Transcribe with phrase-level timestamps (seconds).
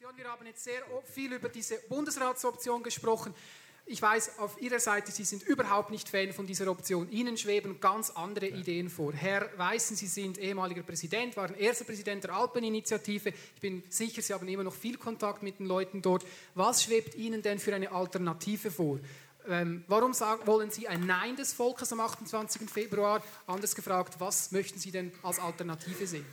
[0.00, 3.34] Wir haben jetzt sehr viel über diese Bundesratsoption gesprochen.
[3.84, 7.10] Ich weiß, auf Ihrer Seite, Sie sind überhaupt nicht Fan von dieser Option.
[7.10, 8.46] Ihnen schweben ganz andere.
[8.46, 9.12] Ideen vor.
[9.12, 13.30] Herr Weißen, Sie sind ehemaliger Präsident, waren erster Präsident der Alpeninitiative.
[13.30, 16.24] Ich bin sicher, Sie haben immer noch viel Kontakt mit den Leuten dort.
[16.54, 19.00] Was schwebt Ihnen denn für eine Alternative vor?
[19.48, 22.70] Ähm, warum sagen, wollen Sie ein Nein des Volkes am 28.
[22.70, 23.20] Februar?
[23.48, 26.26] Anders gefragt, was möchten Sie denn als Alternative sehen?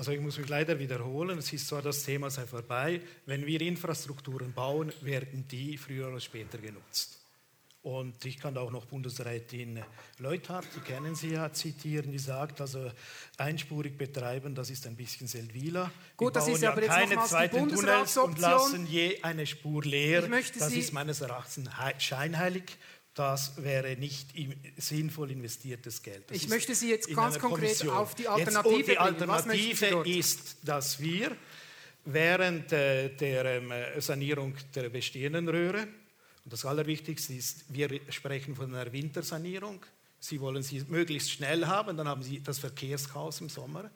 [0.00, 3.60] Also ich muss mich leider wiederholen, es ist zwar das Thema sei vorbei, wenn wir
[3.60, 7.20] Infrastrukturen bauen, werden die früher oder später genutzt.
[7.82, 9.82] Und ich kann auch noch Bundesrätin
[10.16, 12.90] Leuthardt, die kennen Sie ja, zitieren, die sagt, also
[13.36, 15.90] einspurig betreiben, das ist ein bisschen Seldwyla.
[16.16, 20.22] Gut, das ist ja aber jetzt keine zweiten Tunnels und lassen je eine Spur leer.
[20.58, 22.78] Das ist meines Erachtens scheinheilig.
[23.20, 24.28] Das wäre nicht
[24.78, 26.30] sinnvoll investiertes Geld.
[26.30, 27.94] Das ich möchte Sie jetzt ganz konkret Kommission.
[27.94, 31.36] auf die Alternative jetzt, Die Alternative ist, dass wir
[32.06, 38.74] während äh, der ähm, Sanierung der bestehenden Röhre, und das Allerwichtigste ist, wir sprechen von
[38.74, 39.84] einer Wintersanierung,
[40.18, 43.90] Sie wollen sie möglichst schnell haben, dann haben Sie das Verkehrschaos im Sommer.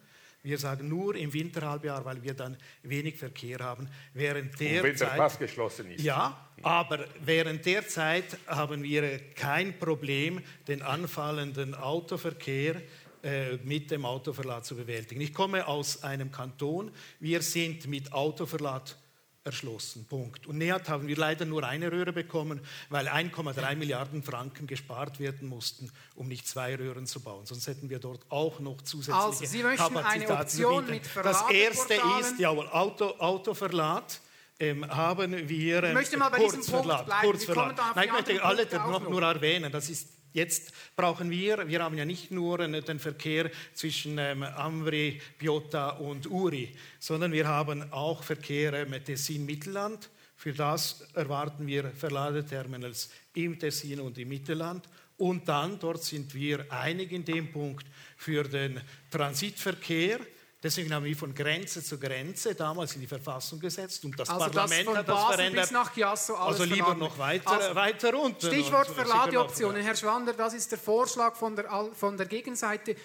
[0.45, 3.89] Wir sagen nur im Winterhalbjahr, weil wir dann wenig Verkehr haben.
[4.13, 6.05] Während der Und wenn der Pass geschlossen ist.
[6.05, 12.83] Ja, aber während der Zeit haben wir kein Problem, den anfallenden Autoverkehr
[13.23, 15.23] äh, mit dem Autoverlad zu bewältigen.
[15.23, 18.99] Ich komme aus einem Kanton, wir sind mit Autoverlad
[19.45, 20.07] erschlossen.
[20.07, 20.47] Punkt.
[20.47, 25.49] Und NEAT haben wir leider nur eine Röhre bekommen, weil 1,3 Milliarden Franken gespart werden
[25.49, 27.45] mussten, um nicht zwei Röhren zu bauen.
[27.47, 31.95] Sonst hätten wir dort auch noch zusätzliche also, Sie möchten eine Option mit Das erste
[32.21, 34.21] ist, jawohl, Auto, Autoverlad.
[34.61, 37.11] Ähm, haben wir ich möchte mal bei Kurzverlad.
[37.23, 37.77] Kurzverlad.
[37.97, 39.73] Nein, ich möchte alle noch nur erwähnen.
[39.73, 45.21] Das ist Jetzt brauchen wir, wir haben ja nicht nur den Verkehr zwischen ähm, Amri,
[45.39, 50.11] Biota und Uri, sondern wir haben auch Verkehr mit Tessin-Mittelland.
[50.35, 54.89] Für das erwarten wir Verladeterminals im Tessin und im Mittelland.
[55.19, 58.81] Und dann, dort sind wir einig in dem Punkt, für den
[59.13, 60.19] Transitverkehr
[60.65, 64.47] Deswegen haben wir von Grenze zu Grenze damals in die Verfassung gesetzt und das also
[64.47, 65.63] Parlament das hat das Basel verändert.
[65.65, 68.47] Bis nach Chiasso alles also lieber noch weiter, also, weiter runter.
[68.47, 69.83] Stichwort Verladeoptionen.
[69.83, 72.97] Herr Schwander, das ist der Vorschlag von der, von der Gegenseite.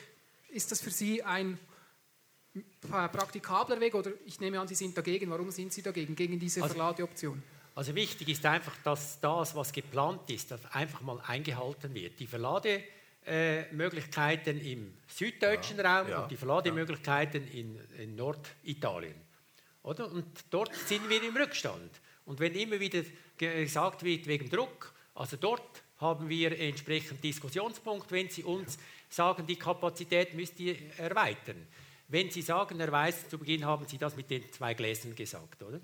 [0.51, 1.59] Ist das für Sie ein
[3.11, 5.29] praktikabler Weg oder ich nehme an, Sie sind dagegen.
[5.29, 7.43] Warum sind Sie dagegen, gegen diese also, Verladeoption?
[7.75, 12.21] Also wichtig ist einfach, dass das, was geplant ist, einfach mal eingehalten wird.
[12.21, 12.85] Die Verlade
[13.29, 17.59] äh, Möglichkeiten im süddeutschen ja, Raum ja, und die Verlademöglichkeiten ja.
[17.59, 19.15] in, in, Norditalien.
[19.83, 20.11] Oder?
[20.11, 21.91] Und dort sind wir im Rückstand.
[22.25, 23.03] Und wenn immer wieder
[23.37, 28.77] gesagt wird, wegen Druck, also dort haben wir entsprechend Diskussionspunkt, wenn Sie uns
[29.09, 31.67] sagen, die Kapazität müsst ihr erweitern.
[32.07, 35.61] Wenn Sie sagen, Herr Weiss, zu Beginn haben Sie das mit den zwei Gläsern gesagt,
[35.61, 35.79] oder?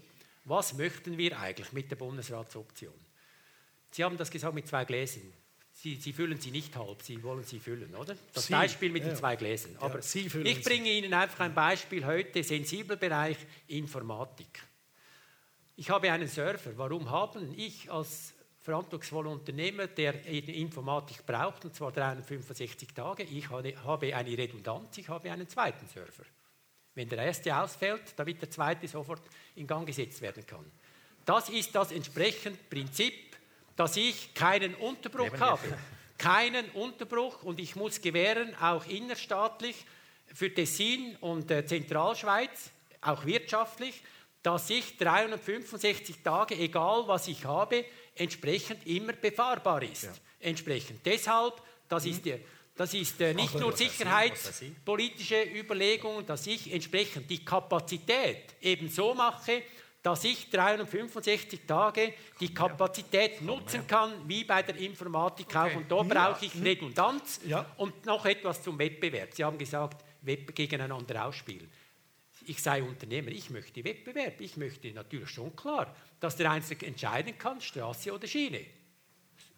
[0.46, 2.94] Was möchten wir eigentlich mit der Bundesratsoption?
[3.92, 5.34] Sie haben das gesagt mit zwei Gläsern.
[5.78, 8.16] Sie, Sie, füllen sie nicht halb, Sie wollen sie füllen, oder?
[8.34, 9.10] Das sie, Beispiel mit ja.
[9.10, 9.76] den zwei Gläsern.
[9.80, 13.38] Aber ja, ich bringe Ihnen einfach ein Beispiel heute, sensibler Bereich
[13.68, 14.64] Informatik.
[15.76, 16.72] Ich habe einen Server.
[16.78, 24.16] Warum haben ich als verantwortungsvoller Unternehmer, der Informatik braucht, und zwar 365 Tage, ich habe
[24.16, 26.24] eine Redundanz, ich habe einen zweiten Server.
[26.96, 29.22] Wenn der erste ausfällt, damit der zweite sofort
[29.56, 30.66] in Gang gesetzt werden kann.
[31.26, 33.35] Das ist das entsprechende Prinzip
[33.76, 35.68] dass ich keinen Unterbruch Eben habe.
[35.68, 35.78] Ja.
[36.18, 39.86] Keinen Unterbruch und ich muss gewähren, auch innerstaatlich,
[40.34, 42.72] für Tessin und äh, Zentralschweiz,
[43.02, 44.02] auch wirtschaftlich,
[44.44, 50.04] dass ich 365 Tage, egal was ich habe, entsprechend immer befahrbar ist.
[50.04, 50.14] Ja.
[50.40, 51.06] Entsprechend.
[51.06, 51.54] Deshalb,
[51.90, 52.12] das mhm.
[52.12, 52.22] ist,
[52.76, 59.64] das ist äh, nicht nur sicherheitspolitische Überlegung, dass ich entsprechend die Kapazität eben so mache,
[60.06, 65.58] dass ich 365 Tage die Kapazität nutzen kann, wie bei der Informatik okay.
[65.58, 65.76] auch.
[65.76, 67.66] Und da brauche ich Redundanz ja.
[67.78, 69.34] und noch etwas zum Wettbewerb.
[69.34, 71.68] Sie haben gesagt, Web gegeneinander ausspielen.
[72.46, 74.40] Ich sei Unternehmer, ich möchte Wettbewerb.
[74.42, 78.64] Ich möchte natürlich schon klar, dass der Einzelne entscheiden kann, Straße oder Schiene.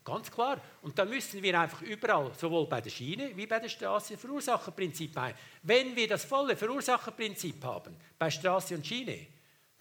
[0.06, 0.62] Ganz klar.
[0.82, 5.18] Und da müssen wir einfach überall, sowohl bei der Schiene wie bei der Straße, Verursacherprinzip
[5.18, 5.36] ein.
[5.64, 9.28] Wenn wir das volle Verursacherprinzip haben, bei Straße und Schiene,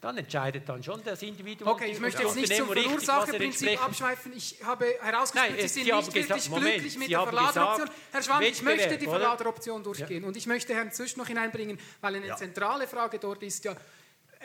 [0.07, 1.69] dann entscheidet dann schon das Individuum.
[1.69, 4.33] Okay, ich möchte jetzt nicht zum Verursacherprinzip abschweifen.
[4.37, 7.91] Ich habe herausgefunden, Sie sind Sie nicht wirklich Moment, glücklich mit Sie der Verladeroption.
[8.13, 10.23] Herr Schwamm, ich möchte die Verladeroption durchgehen.
[10.23, 10.29] Ja.
[10.29, 12.37] Und ich möchte Herrn Züsch noch hineinbringen, weil eine ja.
[12.37, 13.75] zentrale Frage dort ist ja,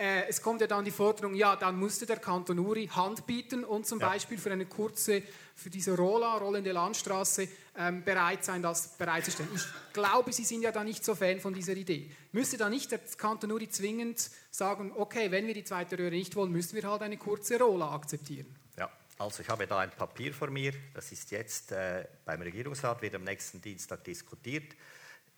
[0.01, 3.63] äh, es kommt ja dann die Forderung, ja, dann musste der Kanton Uri Hand bieten
[3.63, 4.09] und zum ja.
[4.09, 5.21] Beispiel für eine kurze,
[5.55, 9.49] für diese Rolla, rollende Landstraße, ähm, bereit sein, das bereitzustellen.
[9.53, 9.63] Ich
[9.93, 12.09] glaube, Sie sind ja da nicht so Fan von dieser Idee.
[12.31, 16.35] Müsste da nicht der Kanton Uri zwingend sagen, okay, wenn wir die zweite Röhre nicht
[16.35, 18.47] wollen, müssen wir halt eine kurze Rolla akzeptieren?
[18.79, 18.89] Ja,
[19.19, 23.13] also ich habe da ein Papier vor mir, das ist jetzt äh, beim Regierungsrat, wird
[23.13, 24.73] am nächsten Dienstag diskutiert.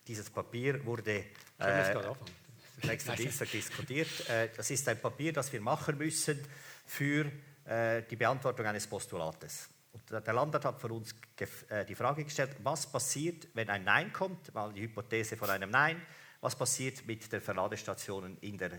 [0.07, 1.25] Dieses Papier wurde
[1.60, 1.94] äh,
[2.83, 3.15] nächsten
[3.51, 4.29] diskutiert.
[4.29, 6.39] Äh, das ist ein Papier, das wir machen müssen
[6.85, 7.31] für
[7.65, 9.69] äh, die Beantwortung eines Postulates.
[9.93, 11.15] Und der Landrat hat für uns
[11.69, 15.69] äh, die Frage gestellt, was passiert, wenn ein Nein kommt, mal die Hypothese von einem
[15.69, 16.01] Nein,
[16.41, 18.71] was passiert mit den Verladestationen in der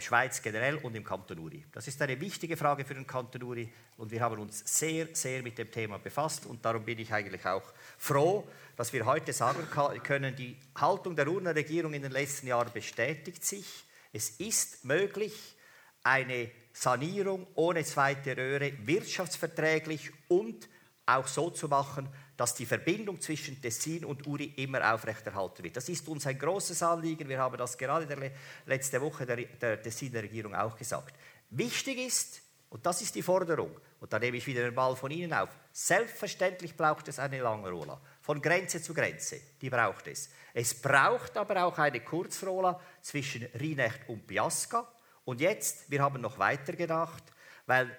[0.00, 1.64] Schweiz generell und im Kanton Uri.
[1.70, 5.40] Das ist eine wichtige Frage für den Kanton Uri und wir haben uns sehr, sehr
[5.42, 7.62] mit dem Thema befasst und darum bin ich eigentlich auch
[7.96, 9.68] froh, dass wir heute sagen
[10.02, 13.84] können, die Haltung der Urner Regierung in den letzten Jahren bestätigt sich.
[14.12, 15.56] Es ist möglich,
[16.02, 20.68] eine Sanierung ohne zweite Röhre wirtschaftsverträglich und
[21.06, 25.76] auch so zu machen, dass die Verbindung zwischen Tessin und Uri immer aufrechterhalten wird.
[25.76, 27.28] Das ist uns ein großes Anliegen.
[27.28, 28.30] Wir haben das gerade der
[28.64, 31.16] letzte Woche der, der Tessiner Regierung auch gesagt.
[31.50, 32.40] Wichtig ist,
[32.70, 35.48] und das ist die Forderung, und da nehme ich wieder den Ball von Ihnen auf,
[35.72, 39.40] selbstverständlich braucht es eine lange Rola von Grenze zu Grenze.
[39.60, 40.30] Die braucht es.
[40.54, 44.86] Es braucht aber auch eine Kurzrola zwischen Rienecht und Biasca.
[45.24, 47.24] Und jetzt, wir haben noch weiter gedacht,
[47.66, 47.90] weil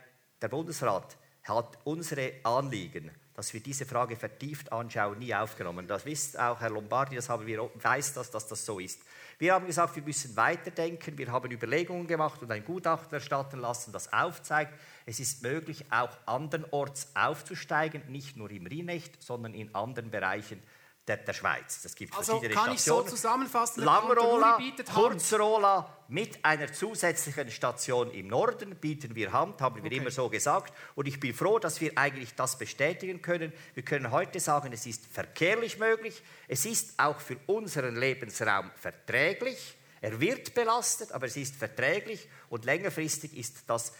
[0.41, 5.88] der Bundesrat hat unsere Anliegen, dass wir diese Frage vertieft anschauen, nie aufgenommen.
[5.88, 9.00] Das wisst auch Herr Lombardi, das haben wir, weiß, dass, dass das so ist.
[9.38, 11.18] Wir haben gesagt, wir müssen weiterdenken.
[11.18, 14.74] Wir haben Überlegungen gemacht und ein Gutachten erstatten lassen, das aufzeigt,
[15.06, 20.62] es ist möglich, auch andernorts aufzusteigen, nicht nur im Rheinecht, sondern in anderen Bereichen
[21.10, 21.82] der, der Schweiz.
[21.82, 23.06] Das gibt also verschiedene kann Stationen.
[23.06, 24.60] ich so zusammenfassen, Langrola,
[24.94, 29.98] Kurzrola mit einer zusätzlichen Station im Norden bieten wir Hand, haben wir okay.
[29.98, 30.74] immer so gesagt.
[30.96, 33.52] Und ich bin froh, dass wir eigentlich das bestätigen können.
[33.74, 39.76] Wir können heute sagen, es ist verkehrlich möglich, es ist auch für unseren Lebensraum verträglich.
[40.02, 43.94] Er wird belastet, aber es ist verträglich und längerfristig ist das,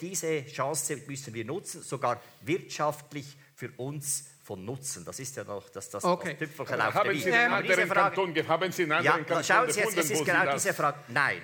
[0.00, 5.04] diese Chance müssen wir nutzen, sogar wirtschaftlich für uns von Nutzen.
[5.04, 6.36] Das ist ja noch das, das, okay.
[6.38, 9.44] das Tüpfelchen auf haben Sie einen anderen Frage, Kanton, haben Sie einen anderen ja, Kanton
[9.44, 10.98] Schauen Sie jetzt, es ist genau diese Frage.
[11.08, 11.40] Nein.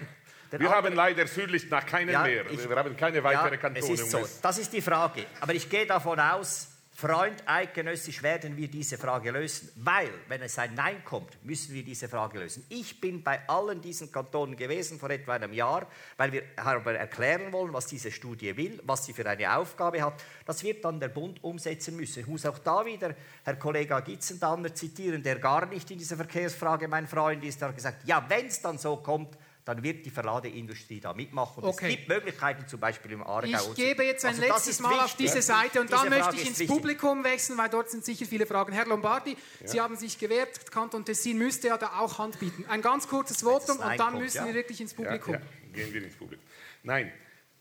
[0.52, 2.50] Der wir haben leider südlich nach keinen ja, mehr.
[2.50, 3.92] Ich, wir haben keine weiteren ja, Kantone.
[3.94, 4.28] Es ist so.
[4.42, 5.24] Das ist die Frage.
[5.40, 6.69] Aber ich gehe davon aus,
[7.00, 11.82] Freund, eidgenössisch werden wir diese Frage lösen, weil, wenn es ein Nein kommt, müssen wir
[11.82, 12.66] diese Frage lösen.
[12.68, 15.86] Ich bin bei allen diesen Kantonen gewesen vor etwa einem Jahr,
[16.18, 20.22] weil wir aber erklären wollen, was diese Studie will, was sie für eine Aufgabe hat.
[20.44, 22.20] Das wird dann der Bund umsetzen müssen.
[22.20, 23.14] Ich muss auch da wieder
[23.44, 27.62] Herr Kollege Gitzendanner zitieren, der gar nicht in dieser Verkehrsfrage mein Freund ist.
[27.62, 29.38] Er hat gesagt, ja, wenn es dann so kommt,
[29.70, 31.62] dann wird die Verladeindustrie da mitmachen.
[31.62, 31.86] Okay.
[31.86, 33.70] Es gibt Möglichkeiten, zum Beispiel im Aargau.
[33.70, 35.04] Ich gebe jetzt ein also letztes Mal wichtig.
[35.04, 38.26] auf diese Seite und dann diese möchte ich ins Publikum wechseln, weil dort sind sicher
[38.26, 38.72] viele Fragen.
[38.72, 39.68] Herr Lombardi, ja.
[39.68, 42.64] Sie haben sich gewehrt, Kanton Tessin müsste ja da auch Hand bieten.
[42.68, 44.46] Ein ganz kurzes Votum und dann müssen ja.
[44.46, 45.34] wir wirklich ins Publikum.
[45.34, 45.40] Ja,
[45.72, 46.44] Gehen wir ins Publikum.
[46.82, 47.12] Nein,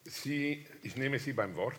[0.06, 1.76] Sie, ich nehme Sie beim Wort.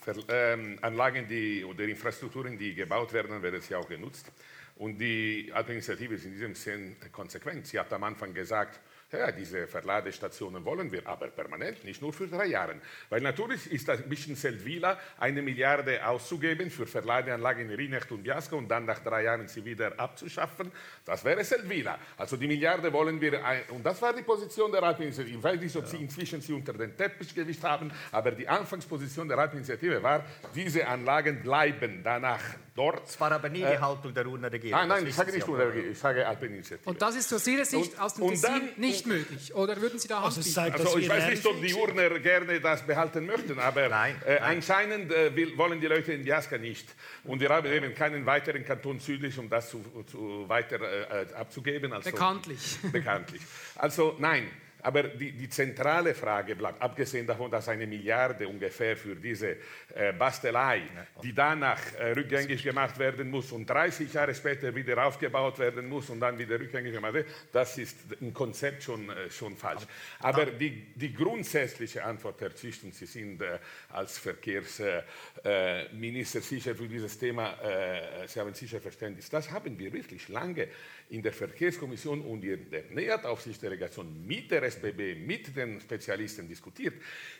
[0.00, 4.32] Ver, ähm, Anlagen die, oder Infrastrukturen, die gebaut werden, werden sie auch genutzt.
[4.76, 7.66] Und die Alpeninitiative ist in diesem Sinn konsequent.
[7.66, 12.28] Sie hat am Anfang gesagt, ja, diese Verladestationen wollen wir aber permanent, nicht nur für
[12.28, 12.74] drei Jahre.
[13.08, 18.22] Weil natürlich ist das ein bisschen Seldwyla, eine Milliarde auszugeben für Verladeanlagen in Rienecht und
[18.22, 20.70] Biasco und dann nach drei Jahren sie wieder abzuschaffen.
[21.06, 21.98] Das wäre Seldwyla.
[22.18, 25.38] Also die Milliarde wollen wir, ein, und das war die Position der Alpeninitiative.
[25.38, 29.26] Ich weiß nicht, ob sie inzwischen sie unter den Teppich gewischt haben, aber die Anfangsposition
[29.26, 30.24] der Alpeninitiative war,
[30.54, 32.42] diese Anlagen bleiben danach
[32.78, 33.08] dort.
[33.08, 34.80] Es war aber nie die äh, Haltung der Urner Regierung.
[34.80, 36.88] Ah, nein, ich sage nicht Urner Regierung, ich sage Alpeninitiative.
[36.88, 39.54] Und das ist aus Ihrer Sicht und, aus dem Tessin nicht möglich?
[39.54, 42.86] Oder würden Sie da also, zeigt, also ich weiß nicht, ob die Urner gerne das
[42.86, 44.56] behalten möchten, aber nein, äh, nein.
[44.56, 46.88] anscheinend äh, will, wollen die Leute in Biasca nicht.
[47.24, 51.92] Und wir haben eben keinen weiteren Kanton südlich, um das zu, zu weiter äh, abzugeben.
[51.92, 52.78] Also, bekanntlich.
[52.92, 53.42] Bekanntlich.
[53.76, 54.48] Also nein.
[54.88, 59.58] Aber die, die, zentrale Frage bleibt, abgesehen davon, dass eine Milliarde ungefähr für diese
[59.94, 60.80] äh, Bastelei,
[61.22, 66.08] die danach äh, rückgängig gemacht werden muss und 30 Jahre später wieder aufgebaut werden muss
[66.08, 69.82] und dann wieder rückgängig gemacht wird, das ist im Konzept schon, äh, schon falsch.
[70.20, 73.58] Aber die, die, grundsätzliche Antwort, Herr Zicht, und Sie sind äh,
[73.90, 80.30] als Verkehrsminister sicher für dieses Thema, äh, Sie haben sicher Verständnis, das haben wir wirklich
[80.30, 80.68] lange
[81.10, 86.94] in der Verkehrskommission und in der NEAT-Aufsichtsdelegation mit der SBB, mit den Spezialisten diskutiert.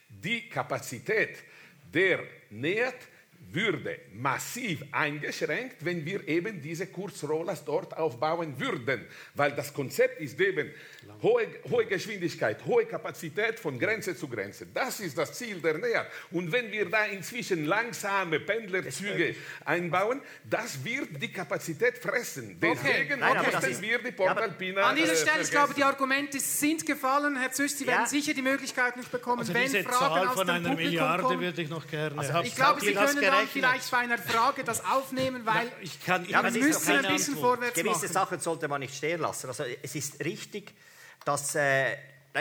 [0.08, 1.42] Die Kapazität
[1.92, 2.20] der
[2.50, 2.96] NEAT
[3.50, 9.06] würde massiv eingeschränkt, wenn wir eben diese Kurzrollers dort aufbauen würden.
[9.34, 10.70] Weil das Konzept ist eben
[11.22, 14.66] hohe, hohe Geschwindigkeit, hohe Kapazität von Grenze zu Grenze.
[14.72, 16.06] Das ist das Ziel der NEA.
[16.30, 22.58] Und wenn wir da inzwischen langsame Pendlerzüge einbauen, das wird die Kapazität fressen.
[22.60, 23.50] Deswegen okay.
[23.52, 27.36] mussten wir die Portalpina An dieser äh, Stelle, ich glaube, die Argumente sind gefallen.
[27.36, 30.34] Herr Züst, Sie werden sicher die Möglichkeit nicht bekommen, also wenn diese Fragen Zahl aus
[30.34, 31.40] von dem einer Publikum Milliarde kommen.
[31.40, 32.40] würde ich noch gerne also.
[32.42, 36.24] Ich glaube, Sie können dann vielleicht bei einer Frage das aufnehmen, weil ja, ich kann,
[36.24, 37.56] ich ja, wir müssen ein bisschen Antwort.
[37.56, 38.12] vorwärts Gewisse machen.
[38.12, 39.48] Sachen sollte man nicht stehen lassen.
[39.48, 40.74] Also es ist richtig,
[41.24, 41.96] dass äh,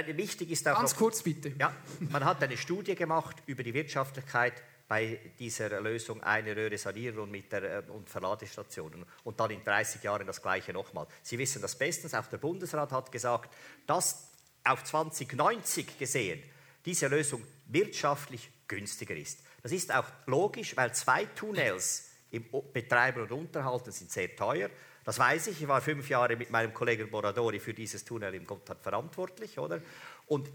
[0.08, 1.53] wichtig ist auch ganz noch, kurz bitte.
[1.58, 4.53] Ja, man hat eine Studie gemacht über die Wirtschaftlichkeit
[4.88, 10.01] bei dieser Lösung eine Röhre sanieren mit der, äh, und Verladestationen und dann in 30
[10.03, 11.08] Jahren das Gleiche nochmal.
[11.22, 13.53] Sie wissen das bestens, auch der Bundesrat hat gesagt,
[13.86, 14.29] dass
[14.63, 16.41] auf 2090 gesehen
[16.86, 19.39] diese Lösung wirtschaftlich günstiger ist.
[19.63, 24.69] Das ist auch logisch, weil zwei Tunnels im Betreiben und Unterhalten sind sehr teuer.
[25.03, 25.61] Das weiß ich.
[25.61, 29.81] Ich war fünf Jahre mit meinem Kollegen Boradori für dieses Tunnel im Gotthard verantwortlich, oder?
[30.25, 30.49] Und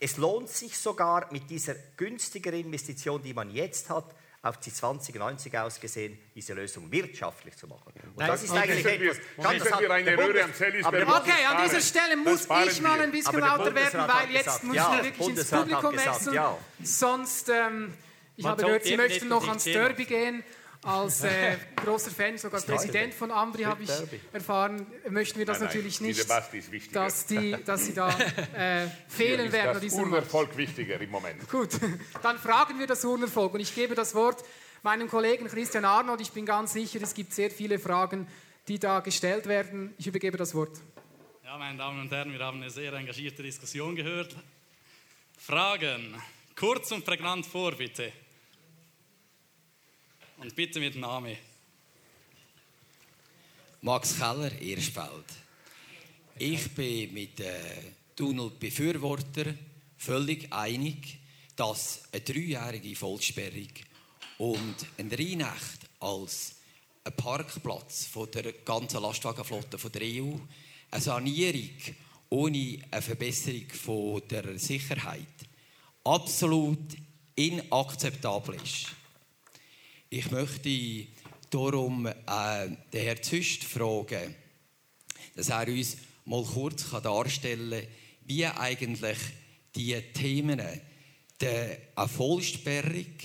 [0.00, 4.06] es lohnt sich sogar mit dieser günstigeren Investition, die man jetzt hat,
[4.42, 7.92] auf die 2090 ausgesehen, diese Lösung wirtschaftlich zu machen.
[7.94, 9.18] Und Nein, das ist eigentlich etwas...
[9.42, 13.74] Ganz wir eine Röhre am Okay, an dieser Stelle muss ich mal ein bisschen lauter
[13.74, 16.34] werden, weil jetzt müssen wir wirklich ins Publikum wechseln.
[16.34, 16.58] Ja.
[16.82, 17.48] Sonst...
[17.48, 17.94] Ähm,
[18.36, 20.44] ich habe gehört, Sie möchten noch ans Derby gehen.
[20.84, 23.90] Als äh, großer Fan, sogar Präsident von Ambri, habe ich
[24.32, 26.30] erfahren, möchten wir das nein, nein, natürlich nicht,
[26.92, 28.10] dass, die, dass Sie da
[28.54, 29.80] äh, fehlen werden.
[29.82, 31.48] Das Urnerfolg wichtiger im Moment.
[31.48, 31.70] Gut,
[32.22, 34.44] dann fragen wir das Urnerfolg und ich gebe das Wort
[34.82, 36.20] meinem Kollegen Christian Arnold.
[36.20, 38.28] Ich bin ganz sicher, es gibt sehr viele Fragen,
[38.68, 39.94] die da gestellt werden.
[39.96, 40.78] Ich übergebe das Wort.
[41.42, 44.36] Ja, meine Damen und Herren, wir haben eine sehr engagierte Diskussion gehört.
[45.38, 46.14] Fragen,
[46.54, 48.12] kurz und prägnant vor, bitte.
[50.44, 51.38] Und bitte mit Name.
[53.80, 55.24] Max Keller, Erstfeld.
[56.38, 59.58] Ich bin mit den Tunnelbefürwortern
[59.96, 61.16] völlig einig,
[61.56, 63.70] dass eine dreijährige Volkssperrung
[64.36, 66.56] und ein Rheinecht als
[67.04, 70.34] ein Parkplatz von der ganzen Lastwagenflotte von der EU,
[70.90, 71.70] eine Sanierung
[72.28, 75.26] ohne eine Verbesserung von der Sicherheit
[76.04, 76.98] absolut
[77.34, 78.88] inakzeptabel ist.
[80.16, 81.08] Ich möchte
[81.50, 82.12] darum äh,
[82.92, 84.32] den Herrn Züst fragen,
[85.34, 87.88] dass er uns mal kurz darstellen kann,
[88.24, 89.18] wie eigentlich
[89.74, 90.62] die Themen
[91.40, 93.16] der Vollsperrung,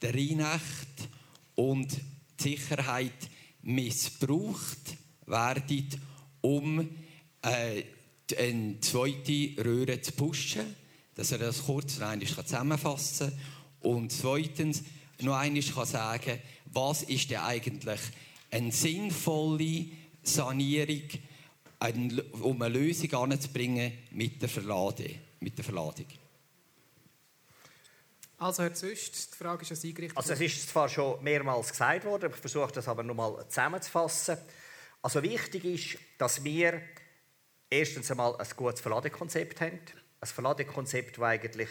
[0.00, 1.10] der Rheinecht
[1.56, 1.92] und
[2.42, 3.28] die Sicherheit
[3.60, 5.88] missbraucht werden,
[6.40, 6.88] um
[7.42, 7.82] äh,
[8.38, 10.74] eine zweite Röhre zu pushen,
[11.14, 13.40] dass er das kurz zusammenfassen kann.
[13.80, 14.84] Und zweitens,
[15.22, 16.40] noch einmal kann sagen
[16.72, 18.00] was ist denn eigentlich
[18.50, 19.86] eine sinnvolle
[20.22, 21.08] Sanierung,
[22.42, 25.10] um eine Lösung anzubringen mit der, Verlade,
[25.40, 26.06] mit der Verladung.
[28.38, 30.16] Also Herr Züst, die Frage ist an Sie gerichtet.
[30.16, 34.38] Also es ist zwar schon mehrmals gesagt worden, ich versuche das aber noch mal zusammenzufassen.
[35.02, 36.80] Also wichtig ist, dass wir
[37.68, 39.78] erstens einmal ein gutes Verladekonzept haben.
[40.20, 41.68] Ein Verladekonzept, das eigentlich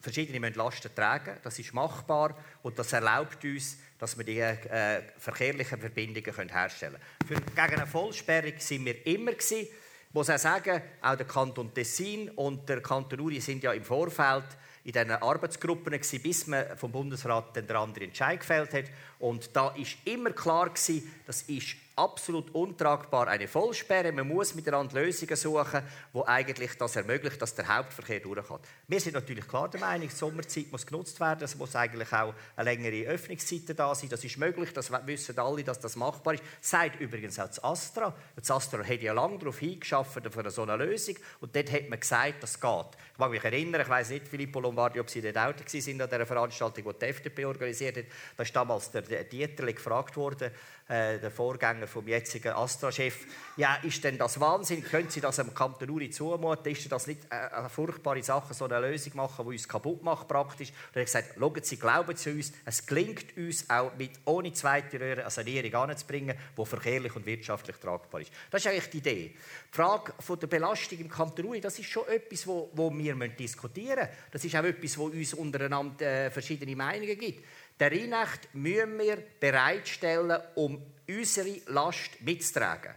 [0.00, 5.80] verschiedene Lasten tragen Das ist machbar und das erlaubt uns, dass wir die äh, verkehrlichen
[5.80, 7.42] Verbindungen herstellen können.
[7.46, 9.62] Gegen eine Vollsperrung sind wir immer gewesen.
[10.08, 13.84] Ich muss auch sagen, auch der Kanton Tessin und der Kanton Uri sind ja im
[13.84, 14.44] Vorfeld
[14.84, 18.84] in diesen Arbeitsgruppen gewesen, bis man vom Bundesrat den anderen Entscheid gefällt hat.
[19.18, 24.12] Und da ist immer klar gewesen, das ist absolut untragbar eine Vollsperre.
[24.12, 28.66] Man muss miteinander Lösungen suchen, wo eigentlich das ermöglicht, dass der Hauptverkehr durchkommt.
[28.86, 31.42] Wir sind natürlich klar der Meinung, die Sommerzeit muss genutzt werden.
[31.42, 34.10] Es muss eigentlich auch eine längere Öffnungszeiten da sein.
[34.10, 34.72] Das ist möglich.
[34.74, 36.42] Das wissen alle, dass das machbar ist.
[36.60, 38.14] Sagt übrigens auch das Astra.
[38.36, 41.16] Das Astra hat ja lange darauf hingeschafft für so eine Lösung.
[41.40, 42.86] Und dort hat man gesagt, das geht.
[43.12, 46.08] Ich mag mich erinnern, ich weiß nicht, Filippo Lombardi, ob Sie dort auch waren an
[46.08, 48.04] dieser Veranstaltung, die die FDP organisiert hat.
[48.36, 50.50] Da ist damals der Dieterle gefragt worden,
[50.88, 53.26] äh, der Vorgänger vom jetzigen Astra-Chef,
[53.56, 54.82] ja, ist denn das Wahnsinn?
[54.82, 56.70] Können Sie das am Kanton Uri zumuten?
[56.70, 60.28] Ist das nicht äh, eine furchtbare Sache, so eine Lösung machen, die uns kaputt macht
[60.28, 60.70] praktisch?
[60.70, 64.52] Und er hat gesagt, schauen Sie, glauben Sie uns, es gelingt uns auch mit ohne
[64.52, 68.30] zweite Röhre eine Sanierung anzubringen, die verkehrlich und wirtschaftlich tragbar ist.
[68.50, 69.34] Das ist eigentlich die Idee.
[69.72, 73.14] Die Frage von der Belastung im Kanton Uri, das ist schon etwas, wo, wo wir
[73.28, 74.30] diskutieren müssen.
[74.32, 77.42] Das ist auch etwas, wo uns untereinander äh, verschiedene Meinungen gibt.
[77.78, 82.94] Der Rheinecht müssen wir bereitstellen, um unsere Last mitzutragen.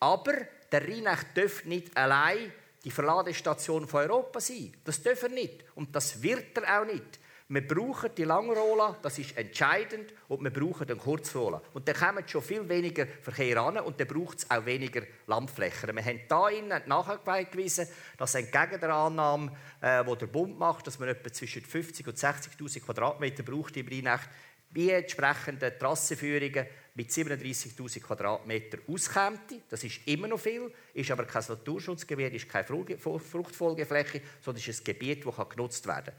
[0.00, 0.34] Aber
[0.70, 2.52] der Rheinecht darf nicht allein
[2.84, 4.72] die Verladestation von Europa sein.
[4.84, 5.64] Das darf er nicht.
[5.74, 7.18] Und das wird er auch nicht.
[7.50, 11.62] Wir brauchen die Langrola, das ist entscheidend, und wir brauchen den Kurzrola.
[11.72, 15.96] Und dann kommen schon viel weniger Verkehr an und dann braucht es auch weniger Landflächen.
[15.96, 17.88] Wir haben hier nachgewiesen,
[18.18, 19.50] dass entgegen der Annahme,
[19.80, 23.88] äh, die der Bund macht, dass man etwa zwischen 50 und 60'000 Quadratmeter braucht im
[23.88, 24.28] Rheinrecht,
[24.70, 29.38] wie entsprechende Trassenführungen mit 37.000 Quadratmetern auskäme.
[29.70, 34.84] Das ist immer noch viel, ist aber kein Naturschutzgebiet, ist keine Fruchtfolgefläche, sondern ist ein
[34.84, 36.14] Gebiet, das genutzt werden kann.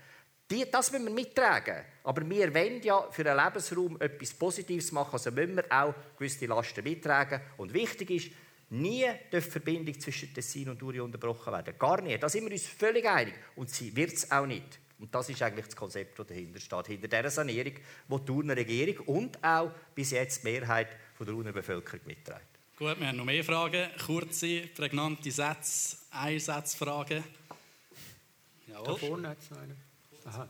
[0.49, 1.85] Die, das müssen wir mittragen.
[2.03, 6.47] Aber wir wollen ja für einen Lebensraum etwas Positives machen, also müssen wir auch gewisse
[6.47, 7.39] Lasten mittragen.
[7.57, 8.31] Und wichtig ist,
[8.71, 11.75] nie die Verbindung zwischen Tessin und Uri unterbrochen werden.
[11.77, 12.17] Gar nie.
[12.17, 13.35] Da sind wir uns völlig einig.
[13.55, 14.79] Und sie wird es auch nicht.
[14.99, 16.87] Und das ist eigentlich das Konzept, das dahinter steht.
[16.87, 21.51] Hinter dieser Sanierung, die die Thuner Regierung und auch bis jetzt die Mehrheit der Thuner
[21.51, 22.47] Bevölkerung mitträgt.
[22.77, 23.89] Gut, wir haben noch mehr Fragen.
[24.05, 27.23] Kurze, prägnante Sätze, Einsatzfragen.
[28.67, 28.85] Jawohl.
[28.85, 29.88] Da vorne hat es eine.
[30.31, 30.47] Aha.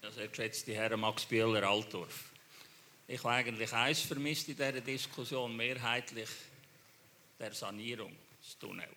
[0.00, 2.30] Ja, sehr geschätzte Herr Max Bühler Altdorf.
[3.08, 6.28] Ich habe eigentlich eins vermisst in dieser Diskussion, mehrheitlich
[7.36, 8.94] der Sanierung des Tunnels.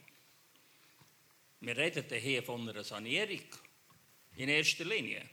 [1.60, 3.42] Wir reden hier von einer Sanierung
[4.36, 5.24] in erster Linie.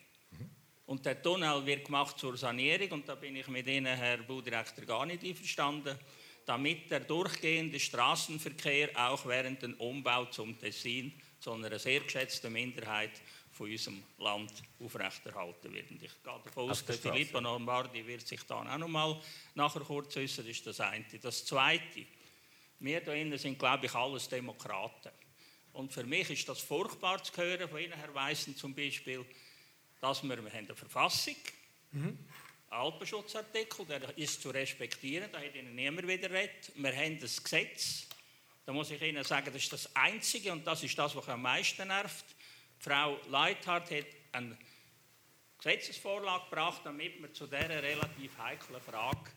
[0.87, 4.87] Und der Tunnel wird gemacht zur Sanierung und da bin ich mit Ihnen, Herr Baudirektor,
[4.87, 5.99] gar nicht einverstanden,
[6.47, 13.13] damit der durchgehende Straßenverkehr auch während dem Umbau zum Tessin zu einer sehr geschätzten Minderheit
[13.61, 14.51] von unserem Land
[14.83, 15.91] aufrechterhalten wird.
[15.91, 19.21] Und ich gehe davon aus, dass Filippo Lombardi wird sich dann auch noch mal
[19.55, 21.05] nachher kurz äußern, ist das eine.
[21.21, 22.07] Das Zweite,
[22.79, 25.11] wir hier innen sind, glaube ich, alles Demokraten.
[25.75, 29.27] Und für mich ist das furchtbar zu hören, von Ihnen, Herr Weissen, zum Beispiel,
[30.01, 31.37] dass wir, wir haben eine Verfassung,
[31.91, 32.03] mhm.
[32.07, 32.29] einen
[32.71, 36.73] Alpenschutzartikel, der ist zu respektieren, da hat Ihnen niemand wieder redet.
[36.77, 38.07] Wir haben ein Gesetz,
[38.65, 41.43] da muss ich Ihnen sagen, das ist das Einzige und das ist das, was am
[41.43, 42.25] meisten nervt.
[42.81, 44.57] Frau Leithardt hat eine
[45.59, 49.31] Gesetzesvorlage gebracht, damit man zu dieser relativ heiklen Frage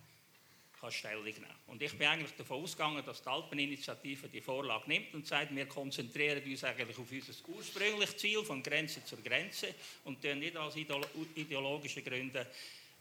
[0.80, 5.14] kann Stellung nehmen Und ich bin eigentlich davon ausgegangen, dass die Alpeninitiative die Vorlage nimmt
[5.14, 10.24] und sagt, wir konzentrieren uns eigentlich auf unser ursprüngliches Ziel von Grenze zur Grenze und
[10.24, 12.46] dann nicht aus ideologischen Gründen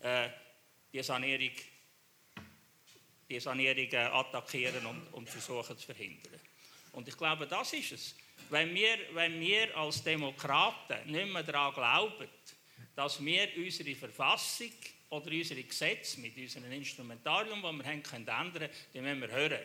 [0.01, 0.29] äh,
[0.93, 1.51] die Sanierung,
[3.29, 6.41] die Sanierung äh, attackieren und, und versuchen zu verhindern.
[6.93, 8.15] Und ich glaube, das ist es.
[8.51, 12.29] Wenn wir, wenn wir als Demokraten nicht mehr daran glauben,
[12.95, 14.73] dass wir unsere Verfassung
[15.09, 19.61] oder unsere Gesetze mit unserem Instrumentarium, das wir haben, können ändern die müssen wir hören.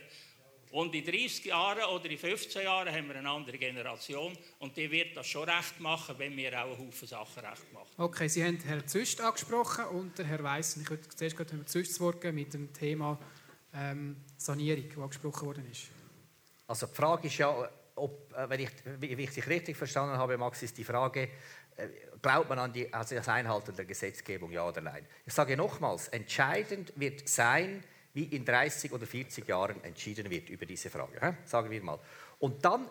[0.72, 4.92] Und in 30 Jahren oder in 15 Jahren haben wir eine andere Generation und die
[4.92, 7.88] wird das schon recht machen, wenn wir auch einen Haufen Sachen recht machen.
[7.98, 10.76] Okay, Sie haben Herrn Züst angesprochen und Herr Weiss.
[10.76, 13.18] Ich würde zuerst Herrn Züst zu Wort mit dem Thema
[13.74, 15.84] ähm, Sanierung, das angesprochen worden ist.
[16.68, 20.38] Also die Frage ist ja, ob, äh, wenn ich, wie ich dich richtig verstanden habe,
[20.38, 21.30] Max, ist die Frage,
[21.76, 21.88] äh,
[22.22, 25.06] glaubt man an die, also das Einhalten der Gesetzgebung, ja oder nein?
[25.26, 27.84] Ich sage nochmals, entscheidend wird sein,
[28.14, 31.20] wie in 30 oder 40 Jahren entschieden wird über diese Frage.
[31.22, 31.34] He?
[31.46, 32.00] Sagen wir mal.
[32.40, 32.90] Und dann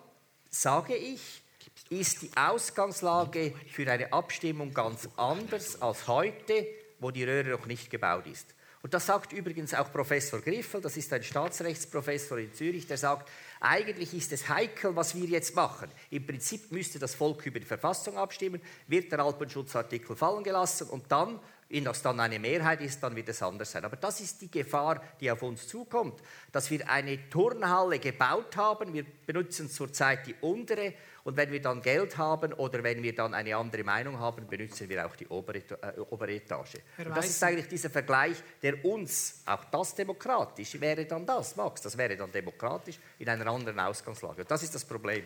[0.49, 1.42] sage ich,
[1.90, 6.66] ist die Ausgangslage für eine Abstimmung ganz anders als heute,
[7.01, 8.55] wo die Röhre noch nicht gebaut ist.
[8.83, 13.29] Und das sagt übrigens auch Professor Griffel, das ist ein Staatsrechtsprofessor in Zürich, der sagt,
[13.61, 15.90] eigentlich ist es heikel, was wir jetzt machen.
[16.11, 21.11] Im Prinzip müsste das Volk über die Verfassung abstimmen, wird der Alpenschutzartikel fallen gelassen und
[21.11, 23.85] dann wenn das dann eine Mehrheit ist, dann wird es anders sein.
[23.85, 26.21] Aber das ist die Gefahr, die auf uns zukommt,
[26.53, 28.92] dass wir eine Turnhalle gebaut haben.
[28.92, 30.95] Wir benutzen zurzeit die untere
[31.27, 34.89] und wenn wir dann Geld haben oder wenn wir dann eine andere Meinung haben, benutzen
[34.89, 36.77] wir auch die obere, äh, obere Etage.
[36.99, 41.83] Und das ist eigentlich dieser Vergleich, der uns, auch das demokratisch, wäre dann das, Max,
[41.83, 44.43] das wäre dann demokratisch in einer anderen Ausgangslage.
[44.43, 45.25] Und das ist das Problem.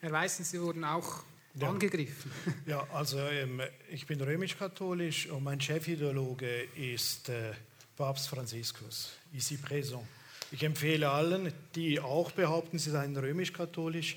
[0.00, 1.24] Herr Weißen, Sie wurden auch
[1.56, 1.68] ja.
[1.68, 2.32] angegriffen.
[2.66, 7.52] Ja, also ähm, ich bin römisch-katholisch und mein Chefideologe ist äh,
[7.98, 10.04] Papst Franziskus, ici présent.
[10.52, 14.16] Ich empfehle allen, die auch behaupten, sie seien römisch-katholisch,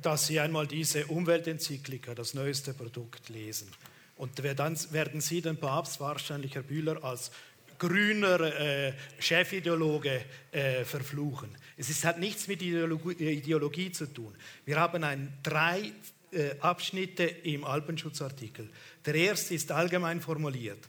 [0.00, 3.68] dass sie einmal diese Umweltenzyklika, das neueste Produkt, lesen.
[4.16, 7.30] Und dann werden sie den Papst, wahrscheinlich Herr Bühler, als
[7.78, 11.50] grüner äh, Chefideologe äh, verfluchen.
[11.76, 14.32] Es ist, hat nichts mit Ideologie, Ideologie, zu tun.
[14.64, 15.92] Wir haben ein drei
[16.30, 18.70] äh, Abschnitte im Alpenschutzartikel.
[19.04, 20.88] Der erste ist allgemein formuliert.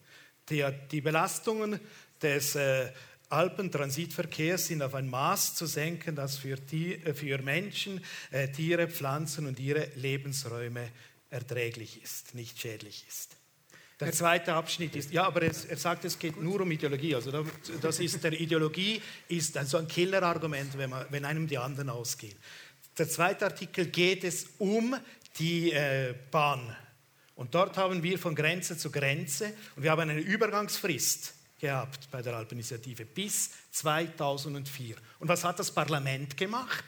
[0.50, 1.80] Die, die Belastungen
[2.22, 2.56] des
[3.34, 9.48] Alpentransitverkehrs sind auf ein Maß zu senken, das für, äh, für Menschen, äh, Tiere, Pflanzen
[9.48, 10.90] und ihre Lebensräume
[11.30, 13.36] erträglich ist, nicht schädlich ist.
[14.00, 17.16] Der zweite Abschnitt ist, ja, aber es, er sagt, es geht nur um Ideologie.
[17.16, 17.46] Also
[17.82, 22.38] das ist, der Ideologie ist also ein Killerargument, wenn, man, wenn einem die anderen ausgehen.
[22.98, 24.96] Der zweite Artikel geht es um
[25.40, 26.76] die äh, Bahn.
[27.36, 32.22] Und dort haben wir von Grenze zu Grenze und wir haben eine Übergangsfrist gehabt bei
[32.22, 34.98] der Alpeninitiative bis 2004.
[35.20, 36.84] Und was hat das Parlament gemacht?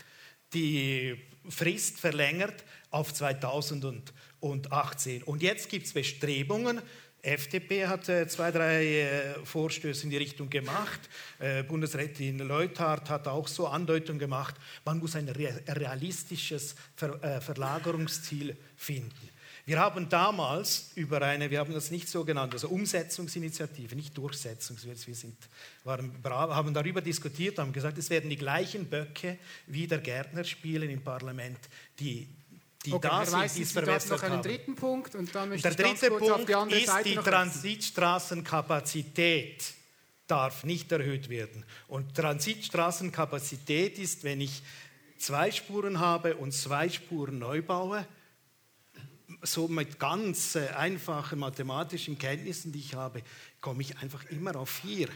[0.53, 5.23] Die Frist verlängert auf 2018.
[5.23, 6.81] Und jetzt gibt es Bestrebungen,
[7.21, 10.99] FDP hat äh, zwei, drei äh, Vorstöße in die Richtung gemacht.
[11.39, 14.55] Äh, Bundesrätin Leuthard hat auch so Andeutungen gemacht.
[14.83, 19.29] Man muss ein realistisches Ver Verlagerungsziel finden.
[19.65, 24.85] Wir haben damals über eine, wir haben das nicht so genannt, also Umsetzungsinitiative, nicht Durchsetzungs,
[24.85, 25.35] wir sind,
[25.83, 30.43] waren brav, haben darüber diskutiert, haben gesagt, es werden die gleichen Böcke wie der Gärtner
[30.43, 31.57] spielen im Parlament,
[31.99, 32.27] die
[32.85, 35.15] die okay, da sind, die es verbessert noch einen dritten Punkt?
[35.15, 39.73] Und dann möchte Der dritte Punkt die ist, Seite die Transitstraßenkapazität.
[40.27, 41.65] Darf nicht erhöht werden.
[41.87, 44.61] Und Transitstraßenkapazität ist, wenn ich
[45.17, 48.05] zwei Spuren habe und zwei Spuren neu baue,
[49.45, 53.21] so mit ganz äh, einfachen mathematischen Kenntnissen, die ich habe,
[53.61, 55.09] komme ich einfach immer auf vier.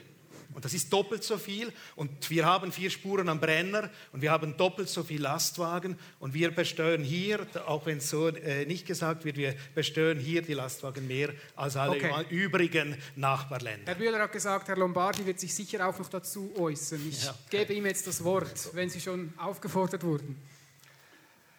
[0.54, 1.72] Und das ist doppelt so viel.
[1.96, 5.98] Und wir haben vier Spuren am Brenner und wir haben doppelt so viel Lastwagen.
[6.20, 10.42] Und wir besteuern hier, auch wenn es so äh, nicht gesagt wird, wir besteuern hier
[10.42, 12.26] die Lastwagen mehr als alle okay.
[12.30, 13.86] übrigen Nachbarländer.
[13.86, 17.08] Herr Bühler hat gesagt, Herr Lombardi wird sich sicher auch noch dazu äußern.
[17.08, 17.36] Ich ja.
[17.50, 20.36] gebe ihm jetzt das Wort, wenn Sie schon aufgefordert wurden.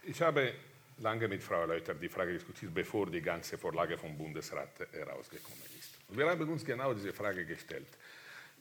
[0.05, 0.53] Ich habe
[1.01, 5.95] lange mit Frau Leuter die Frage diskutiert, bevor die ganze Vorlage vom Bundesrat herausgekommen ist.
[6.09, 7.89] Und wir haben uns genau diese Frage gestellt.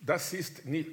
[0.01, 0.89] Das ist nicht,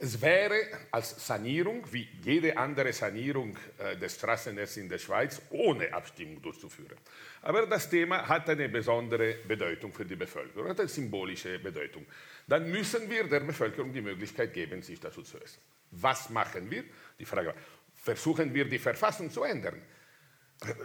[0.00, 5.92] es wäre als Sanierung, wie jede andere Sanierung äh, des Straßennetzes in der Schweiz, ohne
[5.92, 6.96] Abstimmung durchzuführen.
[7.42, 12.06] Aber das Thema hat eine besondere Bedeutung für die Bevölkerung, hat eine symbolische Bedeutung.
[12.46, 15.62] Dann müssen wir der Bevölkerung die Möglichkeit geben, sich dazu zu äußern.
[15.90, 16.84] Was machen wir?
[17.18, 17.54] Die Frage war,
[17.94, 19.80] versuchen wir die Verfassung zu ändern?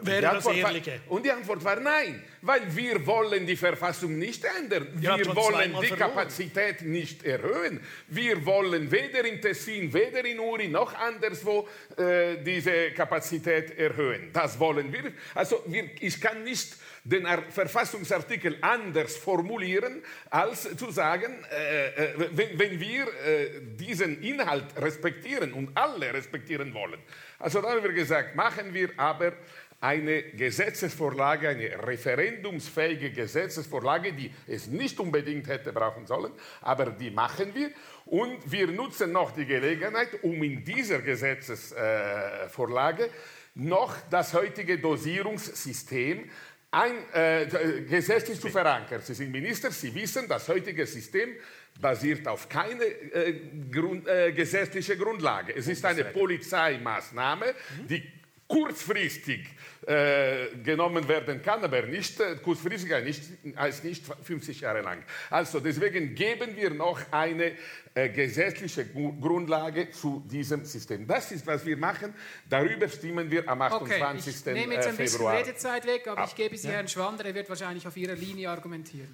[0.02, 1.02] Wäre das Ehrliche.
[1.08, 4.88] War, und die Antwort war nein, weil wir wollen die Verfassung nicht ändern.
[4.94, 5.98] Wir wollen die verloren.
[5.98, 7.80] Kapazität nicht erhöhen.
[8.08, 14.30] Wir wollen weder in Tessin, weder in Uri noch anderswo äh, diese Kapazität erhöhen.
[14.32, 15.12] Das wollen wir.
[15.34, 22.58] Also wir, ich kann nicht den Verfassungsartikel anders formulieren, als zu sagen, äh, äh, wenn,
[22.58, 27.00] wenn, wir äh, diesen Inhalt respektieren und alle respektieren wollen.
[27.39, 29.34] Also da haben wir gesagt, machen wir aber
[29.82, 37.54] eine Gesetzesvorlage, eine referendumsfähige Gesetzesvorlage, die es nicht unbedingt hätte brauchen sollen, aber die machen
[37.54, 37.70] wir.
[38.06, 43.10] Und wir nutzen noch die Gelegenheit, um in dieser Gesetzesvorlage
[43.56, 46.30] noch das heutige Dosierungssystem
[46.74, 49.00] ein, äh, gesetzlich zu verankern.
[49.02, 51.36] Sie sind Minister, Sie wissen, das heutige System
[51.80, 53.40] basiert auf keine äh,
[53.72, 55.56] Grund, äh, gesetzliche Grundlage.
[55.56, 57.54] Es ist eine Polizeimaßnahme,
[57.88, 58.04] die
[58.48, 59.50] kurzfristig
[59.86, 63.22] äh, genommen werden kann, aber nicht äh, kurzfristig, nicht,
[63.58, 65.04] als nicht 50 Jahre lang.
[65.30, 67.54] Also deswegen geben wir noch eine
[67.93, 71.06] äh, gesetzliche Grundlage zu diesem System.
[71.06, 72.13] Das ist, was wir machen.
[72.50, 74.36] Darüber stimmen wir am 28.
[74.36, 75.38] Okay, ich nehme jetzt ein bisschen Februar.
[75.38, 76.30] Redezeit weg, aber ab.
[76.30, 76.76] ich gebe sie ja.
[76.76, 79.10] Herrn Schwander, er wird wahrscheinlich auf Ihrer Linie argumentieren.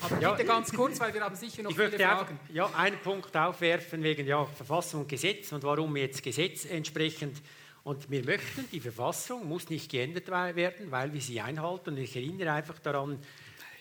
[0.00, 2.38] Aber ja, bitte ganz kurz, weil wir haben sicher noch ich viele Fragen.
[2.48, 7.40] Auch, ja, einen Punkt aufwerfen wegen ja, Verfassung und Gesetz und warum jetzt Gesetz entsprechend
[7.84, 11.90] und wir möchten, die Verfassung muss nicht geändert werden, weil wir sie einhalten.
[11.90, 13.18] Und ich erinnere einfach daran,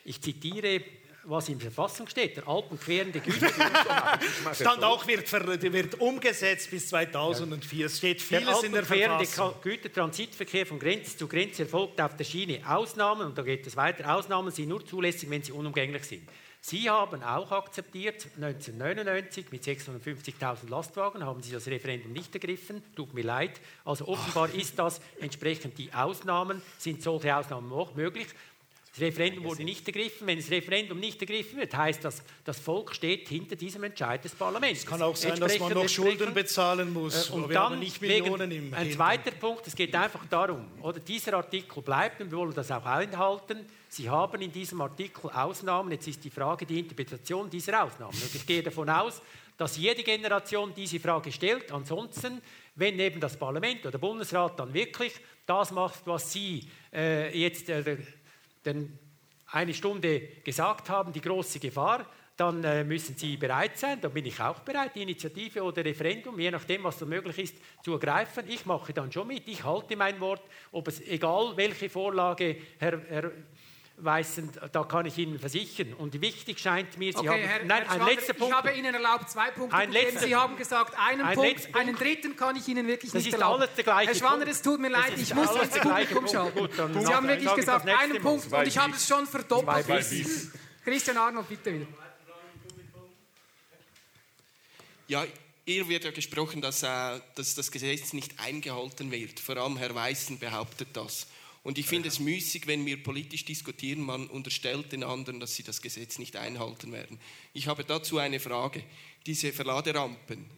[0.03, 0.81] ich zitiere,
[1.23, 3.49] was in der Verfassung steht, der alpenquerende Güter.
[4.53, 7.85] Stand auch, wird, wird umgesetzt bis 2004.
[7.85, 9.53] Es steht vieles in der Verfassung.
[9.63, 12.61] Der Gütertransitverkehr von Grenze zu Grenze erfolgt auf der Schiene.
[12.67, 16.27] Ausnahmen, und da geht es weiter, Ausnahmen sind nur zulässig, wenn sie unumgänglich sind.
[16.63, 22.83] Sie haben auch akzeptiert, 1999 mit 650.000 Lastwagen haben Sie das Referendum nicht ergriffen.
[22.95, 23.59] Tut mir leid.
[23.83, 24.57] Also offenbar Ach.
[24.57, 28.27] ist das entsprechend die Ausnahmen, sind solche Ausnahmen auch möglich.
[28.91, 30.27] Das Referendum wurde nicht ergriffen.
[30.27, 34.35] Wenn das Referendum nicht ergriffen wird, heißt das, das Volk steht hinter diesem Entscheid des
[34.35, 34.81] Parlaments.
[34.81, 37.29] Es kann auch sein, dass man noch Schulden bezahlen muss.
[37.29, 40.99] Äh, und Wir dann nicht Millionen im Ein zweiter Punkt, es geht einfach darum, oder
[40.99, 45.91] dieser Artikel bleibt und wir wollen das auch einhalten Sie haben in diesem Artikel Ausnahmen.
[45.91, 48.13] Jetzt ist die Frage die Interpretation dieser Ausnahmen.
[48.13, 49.21] Und ich gehe davon aus,
[49.57, 51.73] dass jede Generation diese Frage stellt.
[51.73, 52.41] Ansonsten,
[52.75, 55.11] wenn eben das Parlament oder der Bundesrat dann wirklich
[55.45, 57.97] das macht, was Sie äh, jetzt äh,
[58.63, 58.97] den,
[59.47, 62.05] eine Stunde gesagt haben, die große Gefahr,
[62.37, 66.39] dann äh, müssen Sie bereit sein, da bin ich auch bereit, die Initiative oder Referendum,
[66.39, 68.45] je nachdem, was so möglich ist, zu ergreifen.
[68.47, 73.01] Ich mache dann schon mit, ich halte mein Wort, ob es egal welche Vorlage Herr,
[73.09, 73.31] Herr
[74.03, 75.93] Weißen, da kann ich Ihnen versichern.
[75.93, 77.39] Und wichtig scheint mir, Sie okay, haben...
[77.39, 78.51] Herr, nein, Herr ein letzter Punkt.
[78.51, 80.17] Ich habe Ihnen erlaubt, zwei Punkte ein zu geben.
[80.19, 81.77] Sie haben gesagt, einen ein Punkt, Punkt.
[81.77, 83.61] einen dritten kann ich Ihnen wirklich das nicht ist erlauben.
[83.61, 84.51] Alles der gleiche Herr Schwanner, Punkt.
[84.51, 86.59] es tut mir leid, ich muss ins Publikum schalten.
[86.59, 89.85] Gut, Sie haben wirklich gesagt, einen Punkt und ich habe es schon verdoppelt.
[90.83, 91.87] Christian Arnold, bitte wieder.
[95.07, 95.25] Ja,
[95.65, 99.39] hier wird ja gesprochen, dass, äh, dass das Gesetz nicht eingehalten wird.
[99.39, 101.27] Vor allem Herr Weißen behauptet das.
[101.63, 105.63] Und ich finde es müßig, wenn wir politisch diskutieren, man unterstellt den anderen, dass sie
[105.63, 107.19] das Gesetz nicht einhalten werden.
[107.53, 108.83] Ich habe dazu eine Frage.
[109.27, 110.49] Diese Verladerampen,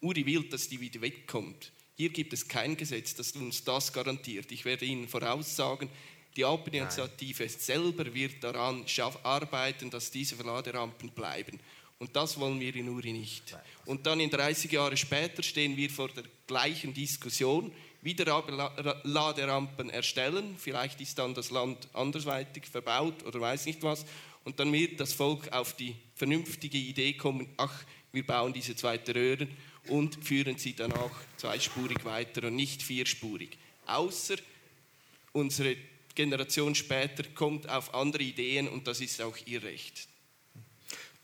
[0.00, 1.72] Uri will, dass die wieder wegkommt.
[1.96, 4.52] Hier gibt es kein Gesetz, das uns das garantiert.
[4.52, 5.88] Ich werde Ihnen voraussagen,
[6.36, 8.84] die Alpeninitiative selber wird daran
[9.24, 11.58] arbeiten, dass diese Verladerampen bleiben.
[11.98, 13.56] Und das wollen wir in Uri nicht.
[13.86, 18.42] Und dann in 30 Jahren später stehen wir vor der gleichen Diskussion, wieder
[19.04, 20.56] Laderampen erstellen.
[20.58, 24.04] Vielleicht ist dann das Land andersweitig verbaut oder weiß nicht was.
[24.44, 29.14] Und dann wird das Volk auf die vernünftige Idee kommen, ach, wir bauen diese zweite
[29.14, 29.48] Röhren
[29.88, 33.58] und führen sie danach zweispurig weiter und nicht vierspurig.
[33.86, 34.36] Außer
[35.32, 35.76] unsere
[36.14, 40.08] Generation später kommt auf andere Ideen und das ist auch ihr Recht.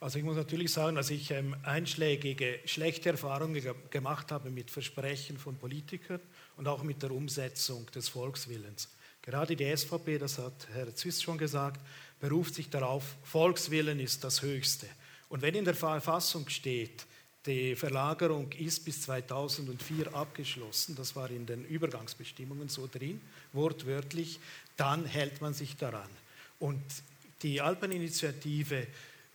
[0.04, 4.70] Also ich muss natürlich sagen, dass ich ähm, einschlägige, schlechte Erfahrungen ge gemacht habe mit
[4.70, 6.20] Versprechen von Politikern
[6.58, 8.90] und auch mit der Umsetzung des Volkswillens.
[9.22, 11.80] Gerade die SVP, das hat Herr Zwiss schon gesagt,
[12.20, 14.86] beruft sich darauf, Volkswillen ist das Höchste.
[15.30, 17.06] Und wenn in der Verfassung steht,
[17.46, 23.22] die Verlagerung ist bis 2004 abgeschlossen, das war in den Übergangsbestimmungen so drin,
[23.54, 24.38] wortwörtlich,
[24.76, 26.10] dann hält man sich daran.
[26.58, 26.82] Und
[27.40, 28.86] die Alpeninitiative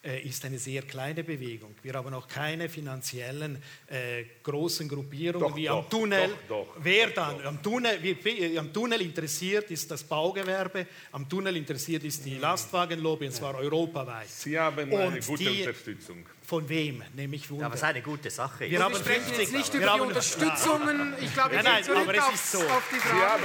[0.02, 1.76] ist eine sehr kleine Bewegung.
[1.84, 6.30] Wir haben auch keine finanziellen äh, großen Gruppierungen doch, wie doch, am Tunnel.
[6.48, 7.42] Doch, Wer dann?
[7.46, 13.26] Am Tunnel, wie, am Tunnel interessiert ist das Baugewerbe, am Tunnel interessiert ist die Lastwagenlobby,
[13.26, 14.30] und zwar europaweit.
[14.30, 16.26] Sie haben und eine gute die, Unterstützung.
[16.44, 17.04] Von wem?
[17.14, 17.66] Nämlich Wunder.
[17.66, 18.72] Ja, was eine gute Sache ist.
[18.72, 21.14] Wir, wir sprechen 50, jetzt nicht über die Unterstützungen.
[21.22, 22.60] Ich glaube, ich nein, nein, aber es ist so.
[22.60, 23.44] auf die Frage.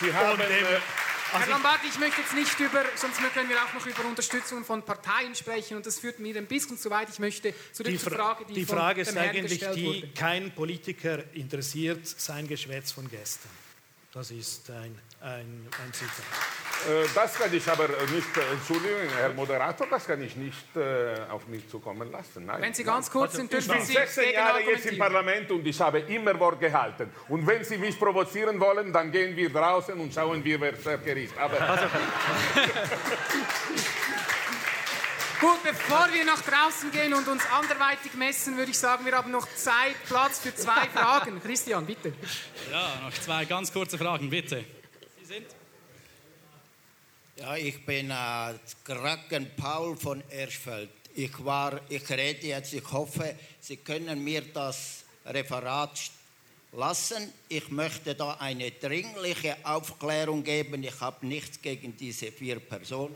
[0.00, 1.03] Sie haben, Sie haben äh,
[1.40, 4.82] Herr Lombardi, ich möchte jetzt nicht über, sonst können wir auch noch über Unterstützung von
[4.82, 7.08] Parteien sprechen und das führt mir ein bisschen zu weit.
[7.10, 11.24] Ich möchte zurück die zur Frage, die Die Frage von ist eigentlich die, kein Politiker
[11.34, 13.50] interessiert sein Geschwätz von gestern.
[14.14, 16.24] Das ist ein, ein, ein Zitat.
[16.88, 21.16] Äh, das kann ich aber nicht, äh, Entschuldigung, Herr Moderator, das kann ich nicht äh,
[21.28, 22.46] auf mich zukommen lassen.
[22.46, 22.62] Nein.
[22.62, 25.66] Wenn Sie ganz kurz sind, dürfen Sie Ich bin 16 Jahre jetzt im Parlament und
[25.66, 27.10] ich habe immer Wort gehalten.
[27.28, 31.16] Und wenn Sie mich provozieren wollen, dann gehen wir draußen und schauen wir, wer stärker
[31.16, 31.36] ist.
[31.36, 31.86] Aber also.
[35.40, 39.30] Gut, bevor wir nach draußen gehen und uns anderweitig messen, würde ich sagen, wir haben
[39.30, 41.40] noch Zeit, Platz für zwei Fragen.
[41.42, 42.12] Christian, bitte.
[42.70, 44.64] Ja, noch zwei ganz kurze Fragen, bitte.
[45.18, 45.46] Sie sind?
[47.36, 50.90] Ja, ich bin äh, Kraken Paul von Erschfeld.
[51.14, 55.98] Ich, war, ich rede jetzt, ich hoffe, Sie können mir das Referat
[56.72, 57.32] lassen.
[57.48, 60.82] Ich möchte da eine dringliche Aufklärung geben.
[60.84, 63.14] Ich habe nichts gegen diese vier Personen.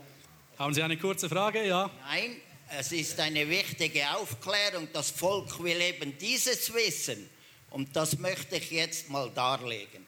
[0.59, 1.65] Haben Sie eine kurze Frage?
[1.65, 1.89] Ja.
[2.09, 2.35] Nein,
[2.77, 4.89] es ist eine wichtige Aufklärung.
[4.91, 7.29] Das Volk will eben dieses wissen.
[7.69, 10.05] Und das möchte ich jetzt mal darlegen.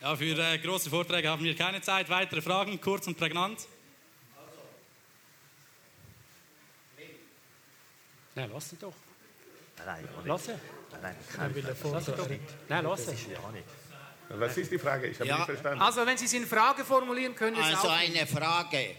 [0.00, 2.08] Ja, für äh, große Vorträge haben wir keine Zeit.
[2.08, 3.60] Weitere Fragen, kurz und prägnant?
[8.34, 8.94] Nein, lass ihn doch.
[9.84, 10.54] Nein, lass ihn.
[11.02, 12.28] Nein, will lass ihn doch.
[12.70, 13.16] Nein, lass ihn.
[14.30, 15.08] Was ist die Frage?
[15.08, 15.82] Ich habe ja, nicht verstanden.
[15.82, 18.96] Also, wenn Sie es in Frage formulieren können, Sie Also eine Frage.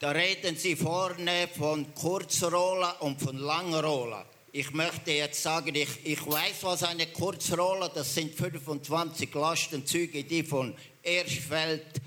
[0.00, 4.24] Da reden Sie vorne von Kurzroller und von Langroller.
[4.50, 10.42] Ich möchte jetzt sagen, ich, ich weiß, was eine Kurzroller, das sind 25 Lastenzüge, die
[10.42, 12.00] von Erschfeld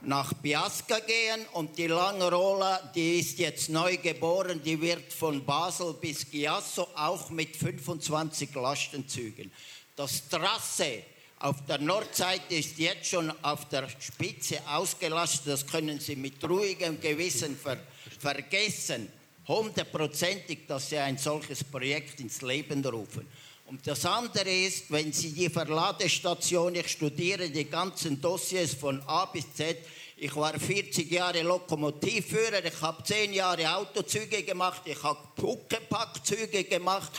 [0.00, 5.92] nach Biasca gehen und die Langroller, die ist jetzt neu geboren, die wird von Basel
[5.92, 9.52] bis Giasso auch mit 25 Lastenzügen.
[9.94, 11.02] Das Trasse
[11.38, 15.52] auf der Nordseite ist jetzt schon auf der Spitze ausgelastet.
[15.52, 17.78] Das können Sie mit ruhigem Gewissen ver
[18.18, 19.08] vergessen.
[19.46, 23.26] Hundertprozentig, dass Sie ein solches Projekt ins Leben rufen.
[23.66, 29.26] Und das andere ist, wenn Sie die Verladestation, ich studiere die ganzen Dossiers von A
[29.26, 29.76] bis Z,
[30.16, 37.12] ich war 40 Jahre Lokomotivführer, ich habe 10 Jahre Autozüge gemacht, ich habe Huckepackzüge gemacht.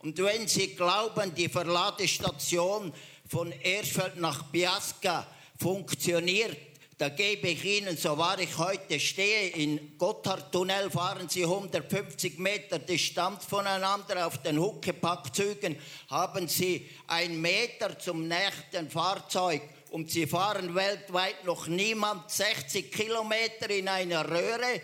[0.00, 2.92] Und wenn Sie glauben, die Verladestation
[3.28, 5.26] von Erfurt nach Biasca
[5.60, 6.56] funktioniert,
[6.98, 12.80] da gebe ich Ihnen, so wahr ich heute stehe, in Gotthardtunnel fahren Sie 150 Meter
[12.80, 14.26] Distanz voneinander.
[14.26, 15.76] Auf den Huckepackzügen
[16.10, 23.70] haben Sie einen Meter zum nächsten Fahrzeug und sie fahren weltweit noch niemand 60 Kilometer
[23.70, 24.80] in einer Röhre.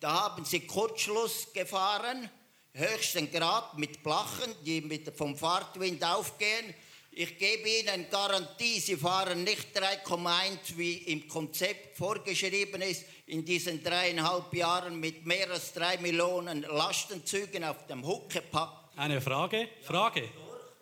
[0.00, 2.30] Da haben sie Kurzschluss gefahren,
[2.72, 6.74] höchsten Grad mit Blachen, die mit, vom Fahrtwind aufgehen.
[7.20, 13.82] Ich gebe Ihnen Garantie, Sie fahren nicht 3,1, wie im Konzept vorgeschrieben ist, in diesen
[13.82, 18.70] dreieinhalb Jahren mit mehr als drei Millionen Lastenzügen auf dem Huckepack.
[18.94, 19.68] Eine Frage?
[19.82, 20.28] Frage.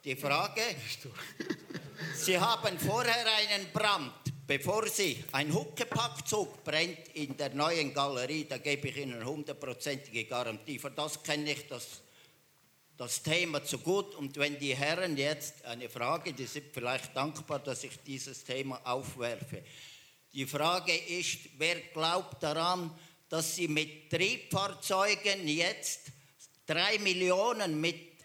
[0.05, 0.61] Die Frage.
[2.15, 4.13] Sie haben vorher einen Brand,
[4.47, 10.79] bevor Sie ein Huckepackzug brennt in der neuen Galerie, da gebe ich Ihnen hundertprozentige Garantie.
[10.79, 12.03] Für das kenne ich das
[12.97, 14.15] das Thema zu gut.
[14.15, 18.81] Und wenn die Herren jetzt eine Frage, die sind vielleicht dankbar, dass ich dieses Thema
[18.85, 19.63] aufwerfe.
[20.33, 22.91] Die Frage ist, wer glaubt daran,
[23.29, 26.13] dass sie mit Triebfahrzeugen jetzt
[26.67, 28.25] drei Millionen mit,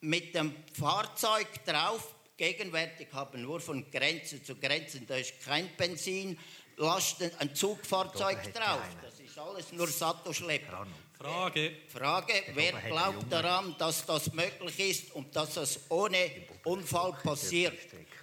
[0.00, 6.38] mit dem Fahrzeug drauf, gegenwärtig haben nur von Grenze zu Grenze, da ist kein Benzin,
[6.76, 8.82] Lasten, ein Zugfahrzeug drauf.
[9.00, 10.86] Das ist alles nur Sattelschlepper.
[11.18, 11.76] Frage.
[11.88, 16.30] Frage, wer glaubt daran, dass das möglich ist und dass es ohne
[16.64, 17.78] Unfall passiert?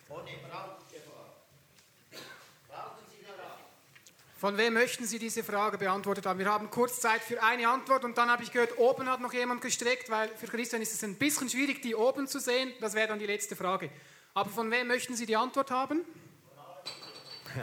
[0.10, 0.30] Ohne
[4.42, 6.40] Von wem möchten Sie diese Frage beantwortet haben?
[6.40, 9.34] Wir haben kurz Zeit für eine Antwort und dann habe ich gehört, oben hat noch
[9.34, 12.74] jemand gestreckt, weil für Christian ist es ein bisschen schwierig, die oben zu sehen.
[12.82, 13.92] Das wäre dann die letzte Frage.
[14.34, 16.02] Aber von wem möchten Sie die Antwort haben?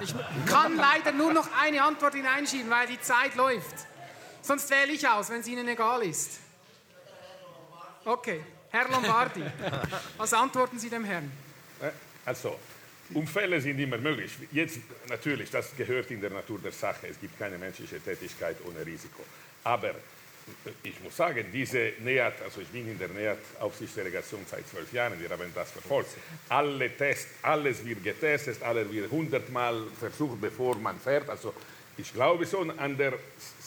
[0.00, 0.14] Ich
[0.46, 3.74] kann leider nur noch eine Antwort hineinschieben, weil die Zeit läuft.
[4.48, 6.38] Sonst wähle ich aus, wenn es Ihnen egal ist.
[8.02, 9.42] Okay, Herr Lombardi,
[10.16, 11.30] was antworten Sie dem Herrn?
[11.82, 11.90] Äh,
[12.24, 12.58] also,
[13.12, 14.32] Unfälle sind immer möglich.
[14.50, 14.78] Jetzt
[15.10, 17.08] natürlich, das gehört in der Natur der Sache.
[17.08, 19.22] Es gibt keine menschliche Tätigkeit ohne Risiko.
[19.64, 19.94] Aber
[20.82, 25.28] ich muss sagen, diese NEAT, also ich bin in der NEAT-Aufsichtsdelegation seit zwölf Jahren, wir
[25.28, 26.08] haben das verfolgt.
[26.48, 31.28] Alle Tests, alles wird getestet, alles wird hundertmal versucht, bevor man fährt.
[31.28, 31.52] Also
[31.98, 33.12] ich glaube schon an der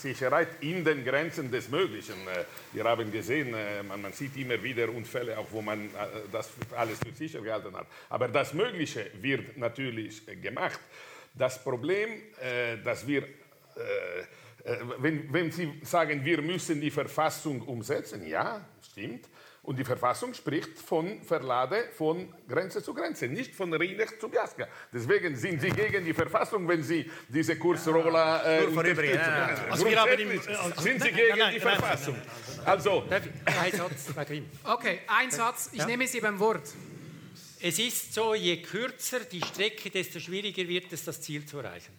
[0.01, 2.15] Sicherheit in den Grenzen des Möglichen.
[2.27, 5.89] Äh, wir haben gesehen, äh, man, sieht immer wieder Unfälle, auch wo man äh,
[6.31, 7.87] das alles für sicher gehalten hat.
[8.09, 10.79] Aber das Mögliche wird natürlich gemacht.
[11.33, 12.09] Das Problem,
[12.83, 13.25] dass wir,
[14.97, 19.29] wenn, wenn Sie sagen, wir müssen die Verfassung umsetzen, ja, stimmt.
[19.63, 24.67] Und die Verfassung spricht von Verlade von Grenze zu Grenze, nicht von Rieneck zu Gaska.
[24.91, 29.13] Deswegen sind Sie gegen die Verfassung, wenn Sie diese Kursroller äh, unterstützen.
[29.13, 29.55] Ja.
[29.69, 32.15] Also wir haben im, also, sind Sie gegen nein, nein, die nein, Verfassung?
[32.65, 33.03] Also.
[33.45, 34.09] Ein Satz,
[34.63, 35.69] Okay, ein Satz.
[35.73, 35.85] Ich ja?
[35.85, 36.67] nehme Sie beim Wort.
[37.59, 41.93] Es ist so, je kürzer die Strecke, desto schwieriger wird es, das Ziel zu erreichen.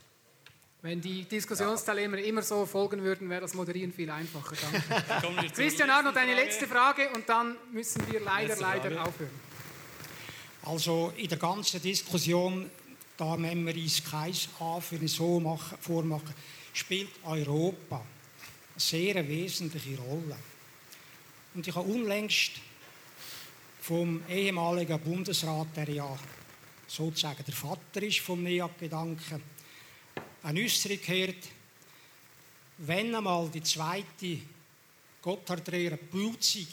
[0.82, 4.56] Wenn die Diskussionsteilnehmer immer so folgen würden, wäre das Moderieren viel einfacher.
[5.54, 9.30] Christian Arnold, eine letzte Frage und dann müssen wir leider, leider aufhören.
[10.64, 12.68] Also in der ganzen Diskussion,
[13.16, 14.48] da wenn wir uns keins
[14.80, 16.34] für so machen, vormachen,
[16.72, 20.36] spielt Europa eine sehr wesentliche Rolle.
[21.54, 22.54] Und ich habe unlängst
[23.82, 26.18] vom ehemaligen Bundesrat, der ja
[26.88, 29.42] sozusagen der Vater ist vom NEAG-Gedanken,
[30.42, 31.48] eine Äußerung gehört,
[32.78, 34.38] wenn einmal die zweite
[35.20, 36.66] Gotthardrehre blutzig,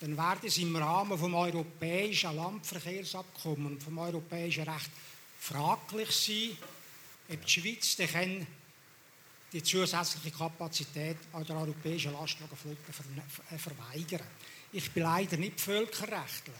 [0.00, 4.90] dann werden es im Rahmen vom europäischen Landverkehrsabkommen und vom europäischen Recht
[5.38, 6.56] fraglich sein,
[7.30, 8.46] ob die Schweiz dann
[9.52, 12.78] die zusätzliche Kapazität an der europäischen Lastwagenflotte
[13.50, 14.26] äh, verweigern.
[14.72, 16.54] Ich bin leider nicht Völkerrechtler,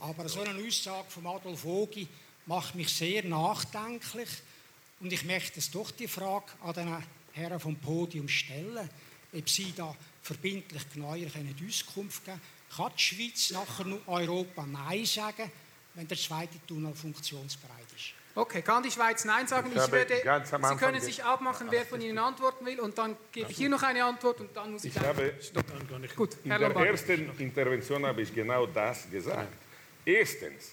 [0.00, 2.08] aber so eine Aussage von Adolf Ogi
[2.46, 4.28] macht mich sehr nachdenklich
[5.00, 8.88] und ich möchte es doch die Frage an den Herren vom Podium stellen,
[9.32, 12.58] ob Sie da verbindlich genauer Auskunft geben können.
[12.76, 15.50] Kann die Schweiz nachher nur Europa Nein sagen,
[15.94, 18.12] wenn der zweite Tunnel funktionsbereit ist?
[18.34, 19.70] Okay, kann die Schweiz Nein sagen?
[19.74, 23.50] Ich, ich würde, Sie können sich abmachen, wer von Ihnen antworten will, und dann gebe
[23.50, 24.94] ich hier noch eine Antwort und dann muss ich.
[24.94, 25.34] Ich habe,
[26.14, 29.54] Gut, in der ersten Intervention habe ich genau das gesagt.
[30.04, 30.72] Erstens,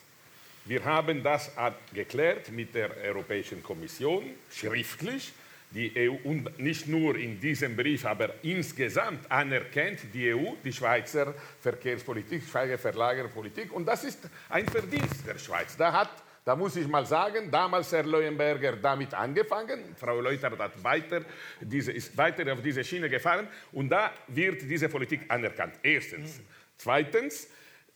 [0.66, 1.52] wir haben das
[1.94, 5.34] geklärt mit der Europäischen Kommission, schriftlich.
[5.72, 11.34] Die EU und nicht nur in diesem Brief, aber insgesamt anerkennt die EU die Schweizer
[11.60, 13.74] Verkehrspolitik, Schweizer Verlagerpolitik.
[13.74, 15.76] Und das ist ein Verdienst der Schweiz.
[15.76, 16.10] Da hat
[16.46, 21.26] da muss ich mal sagen, damals Herr Leuenberger damit angefangen, Frau Leutert hat weiter,
[21.60, 25.74] diese, ist weiter auf diese Schiene gefahren und da wird diese Politik anerkannt.
[25.82, 26.40] Erstens.
[26.78, 27.50] Zweitens,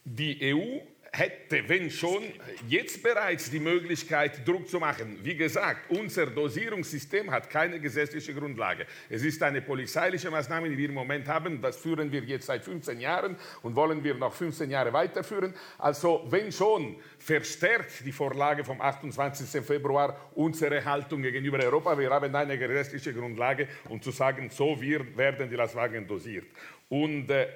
[0.04, 0.80] die EU
[1.12, 2.22] hätte, wenn schon,
[2.68, 5.18] jetzt bereits die Möglichkeit, Druck zu machen.
[5.22, 8.86] Wie gesagt, unser Dosierungssystem hat keine gesetzliche Grundlage.
[9.08, 11.60] Es ist eine polizeiliche Maßnahme, die wir im Moment haben.
[11.60, 15.54] Das führen wir jetzt seit 15 Jahren und wollen wir noch 15 Jahre weiterführen.
[15.78, 19.64] Also, wenn schon, verstärkt die Vorlage vom 28.
[19.64, 21.98] Februar unsere Haltung gegenüber Europa.
[21.98, 26.46] Wir haben eine gesetzliche Grundlage, um zu sagen, so werden die Lastwagen dosiert.
[26.88, 27.48] Und äh,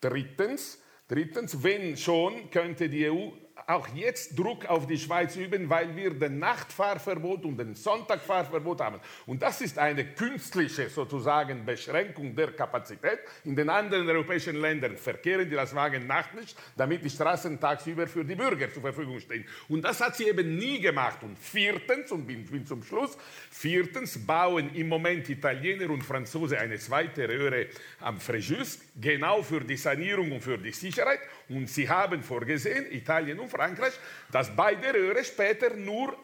[0.00, 3.30] drittens, Drittens, wenn schon, könnte die EU
[3.66, 9.00] auch jetzt Druck auf die Schweiz üben, weil wir den Nachtfahrverbot und den Sonntagfahrverbot haben.
[9.26, 13.20] Und das ist eine künstliche sozusagen Beschränkung der Kapazität.
[13.44, 18.34] In den anderen europäischen Ländern verkehren die Lastwagen nachtlich, damit die Straßen tagsüber für die
[18.34, 19.44] Bürger zur Verfügung stehen.
[19.68, 21.22] Und das hat sie eben nie gemacht.
[21.22, 23.16] Und viertens, und bin, bin zum Schluss,
[23.50, 27.66] viertens bauen im Moment Italiener und Franzose eine zweite Röhre
[28.00, 31.20] am Frejus, genau für die Sanierung und für die Sicherheit.
[31.48, 33.94] Und sie haben vorgesehen, Italien und Frankreich,
[34.30, 36.16] dass beide Röhre später nur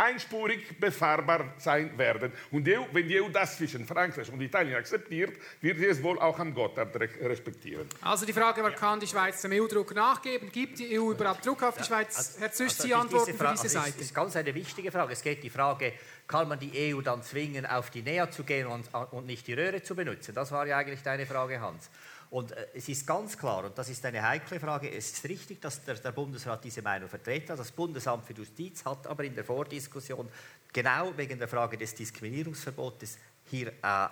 [0.00, 2.32] einspurig befahrbar sein werden.
[2.50, 6.02] Und die EU, wenn die EU das zwischen Frankreich und Italien akzeptiert, wird sie es
[6.02, 7.86] wohl auch am Gotthard respektieren.
[8.00, 10.50] Also die Frage war, kann die Schweiz dem EU-Druck nachgeben?
[10.50, 12.16] Gibt die EU überhaupt Druck auf die Schweiz?
[12.16, 13.92] Also, Herr Züst, also Sie antworten Frage, für diese Seite.
[13.98, 15.12] Das ist ganz eine wichtige Frage.
[15.12, 15.92] Es geht die Frage,
[16.30, 19.54] kann man die EU dann zwingen, auf die Nähe zu gehen und, und nicht die
[19.54, 20.32] Röhre zu benutzen?
[20.32, 21.90] Das war ja eigentlich deine Frage, Hans.
[22.30, 25.60] Und äh, es ist ganz klar, und das ist eine heikle Frage, es ist richtig,
[25.60, 27.58] dass der, der Bundesrat diese Meinung vertreten hat.
[27.58, 30.28] Das Bundesamt für Justiz hat aber in der Vordiskussion
[30.72, 33.18] genau wegen der Frage des Diskriminierungsverbotes
[33.50, 34.08] hier äh,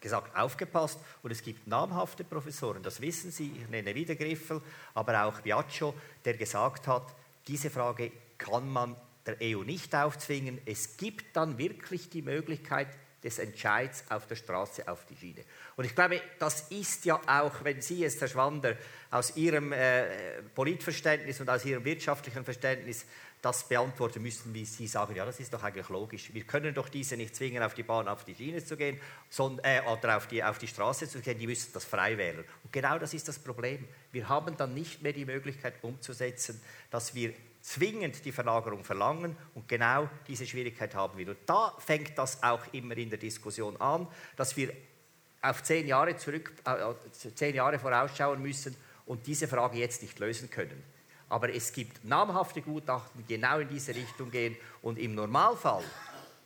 [0.00, 1.00] gesagt, aufgepasst.
[1.24, 4.62] Und es gibt namhafte Professoren, das wissen Sie, ich nenne wieder Griffel,
[4.94, 5.92] aber auch Biaccio,
[6.24, 7.16] der gesagt hat,
[7.48, 8.94] diese Frage kann man
[9.28, 10.60] der EU nicht aufzwingen.
[10.66, 12.88] Es gibt dann wirklich die Möglichkeit,
[13.22, 15.44] des Entscheids auf der Straße auf die Schiene.
[15.76, 18.76] Und ich glaube, das ist ja auch, wenn Sie es, Herr Schwander,
[19.10, 23.06] aus Ihrem äh, Politverständnis und aus Ihrem wirtschaftlichen Verständnis
[23.42, 26.32] das beantworten müssen, wie Sie sagen, ja, das ist doch eigentlich logisch.
[26.32, 29.00] Wir können doch diese nicht zwingen, auf die Bahn, auf die Schiene zu gehen
[29.30, 32.44] sondern, äh, oder auf die, auf die Straße zu gehen, die müssen das frei wählen.
[32.64, 33.86] Und genau das ist das Problem.
[34.12, 36.60] Wir haben dann nicht mehr die Möglichkeit umzusetzen,
[36.90, 41.28] dass wir zwingend die Verlagerung verlangen und genau diese Schwierigkeit haben wir.
[41.28, 44.06] Und da fängt das auch immer in der Diskussion an,
[44.36, 44.72] dass wir
[45.42, 50.50] auf zehn Jahre zurück, äh, zehn Jahre vorausschauen müssen und diese Frage jetzt nicht lösen
[50.50, 50.82] können.
[51.28, 55.84] Aber es gibt namhafte Gutachten, die genau in diese Richtung gehen und im Normalfall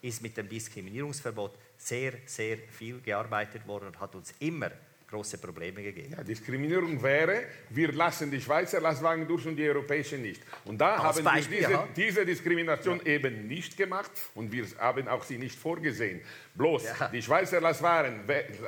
[0.01, 4.71] ist mit dem Diskriminierungsverbot sehr, sehr viel gearbeitet worden und hat uns immer
[5.13, 6.15] große Probleme gegeben.
[6.17, 10.43] Ja, Diskriminierung wäre, wir lassen die Schweizer Lastwagen durch und die europäischen nicht.
[10.65, 11.89] Und da Als haben Beispiel, wir diese, ja.
[11.95, 13.13] diese Diskrimination ja.
[13.13, 16.23] eben nicht gemacht und wir haben auch sie nicht vorgesehen.
[16.55, 17.09] Bloß ja.
[17.09, 18.21] die Schweizer Lastwagen,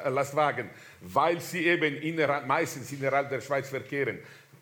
[0.05, 0.69] Lastwagen,
[1.01, 4.19] weil sie eben innerhalb, meistens innerhalb der Schweiz verkehren,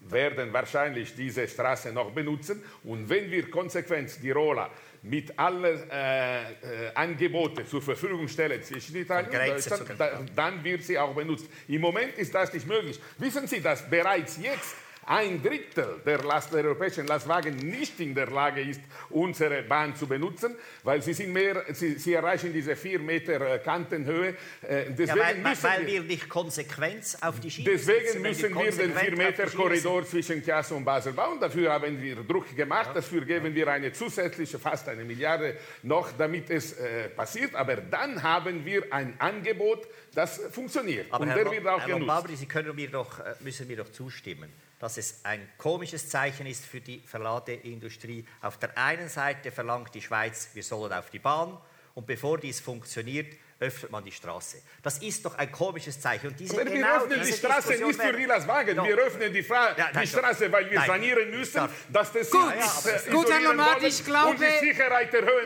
[0.09, 2.63] werden wahrscheinlich diese Straße noch benutzen.
[2.85, 4.71] Und wenn wir konsequent die Roller
[5.03, 10.99] mit allen äh, äh, Angeboten zur Verfügung stellen zwischen Italien und Deutschland, dann wird sie
[10.99, 11.47] auch benutzt.
[11.67, 13.01] Im Moment ist das nicht möglich.
[13.19, 14.77] Wissen Sie, dass bereits jetzt
[15.07, 18.81] ein Drittel der, Last, der, europäischen Lastwagen nicht in der Lage ist,
[19.11, 23.59] unsere Bahn zu benutzen, weil sie, sind mehr, sie, sie erreichen diese vier Meter äh,
[23.59, 24.37] Kantenhöhe.
[24.63, 28.71] Äh, deswegen ja, weil, müssen weil wir nicht Konsequenz auf die Schiene Deswegen müssen wir,
[28.71, 31.39] den vier Meter Korridor zwischen Chiasso und Basel bauen.
[31.41, 32.89] Dafür haben wir Druck gemacht.
[32.89, 32.95] Ja.
[32.95, 37.55] Dafür geben wir eine zusätzliche, fast eine Milliarde noch, damit es äh, passiert.
[37.55, 41.07] Aber dann haben wir ein Angebot, das funktioniert.
[41.11, 42.01] Aber und Herr, der wird auch Herr genutzt.
[42.01, 44.53] Lombardi, Sie können mir doch, äh, müssen mir doch zustimmen
[44.83, 48.27] dass es ein komisches Zeichen ist für die Verladeindustrie.
[48.41, 51.57] Auf der einen Seite verlangt die Schweiz, wir sollen auf die Bahn
[51.95, 54.61] und bevor dies funktioniert, öffnet man die Straße.
[54.83, 56.31] Das ist doch ein komisches Zeichen.
[56.31, 58.77] Und diese, Aber wir genau öffnen die Straße Diskussion nicht für Rilas Wagen.
[58.77, 58.85] No.
[58.85, 60.89] Wir öffnen die, Fra ja, die Straße, weil wir nein.
[60.89, 64.37] sanieren müssen, dass das Gut, ja, Gut Herr Lombardi, ich glaube,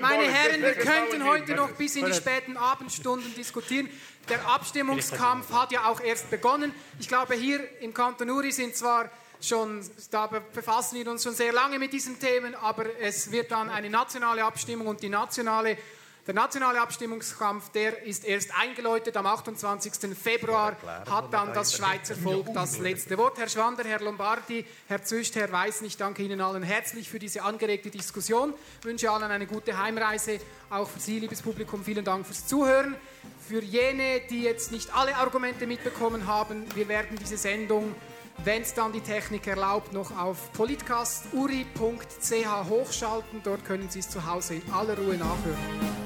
[0.01, 3.91] meine Herren, wir könnten heute noch bis in die späten Abendstunden diskutieren.
[4.31, 6.73] Der Abstimmungskampf hat ja auch erst begonnen.
[6.99, 9.11] Ich glaube, hier im Kanton Uri sind zwar
[9.41, 13.69] schon, da befassen wir uns schon sehr lange mit diesen Themen, aber es wird dann
[13.71, 15.77] eine nationale Abstimmung und die nationale,
[16.27, 20.17] der nationale Abstimmungskampf, der ist erst eingeläutet am 28.
[20.17, 20.77] Februar,
[21.09, 23.39] hat dann das Schweizer Volk das letzte Wort.
[23.39, 27.43] Herr Schwander, Herr Lombardi, Herr Züst, Herr Weißen, ich danke Ihnen allen herzlich für diese
[27.43, 32.47] angeregte Diskussion, wünsche allen eine gute Heimreise, auch für Sie, liebes Publikum, vielen Dank fürs
[32.47, 32.97] Zuhören.
[33.49, 37.95] Für jene, die jetzt nicht alle Argumente mitbekommen haben, wir werden diese Sendung
[38.45, 43.41] wenn es dann die Technik erlaubt, noch auf politcasturi.ch hochschalten.
[43.43, 46.06] Dort können Sie es zu Hause in aller Ruhe nachhören.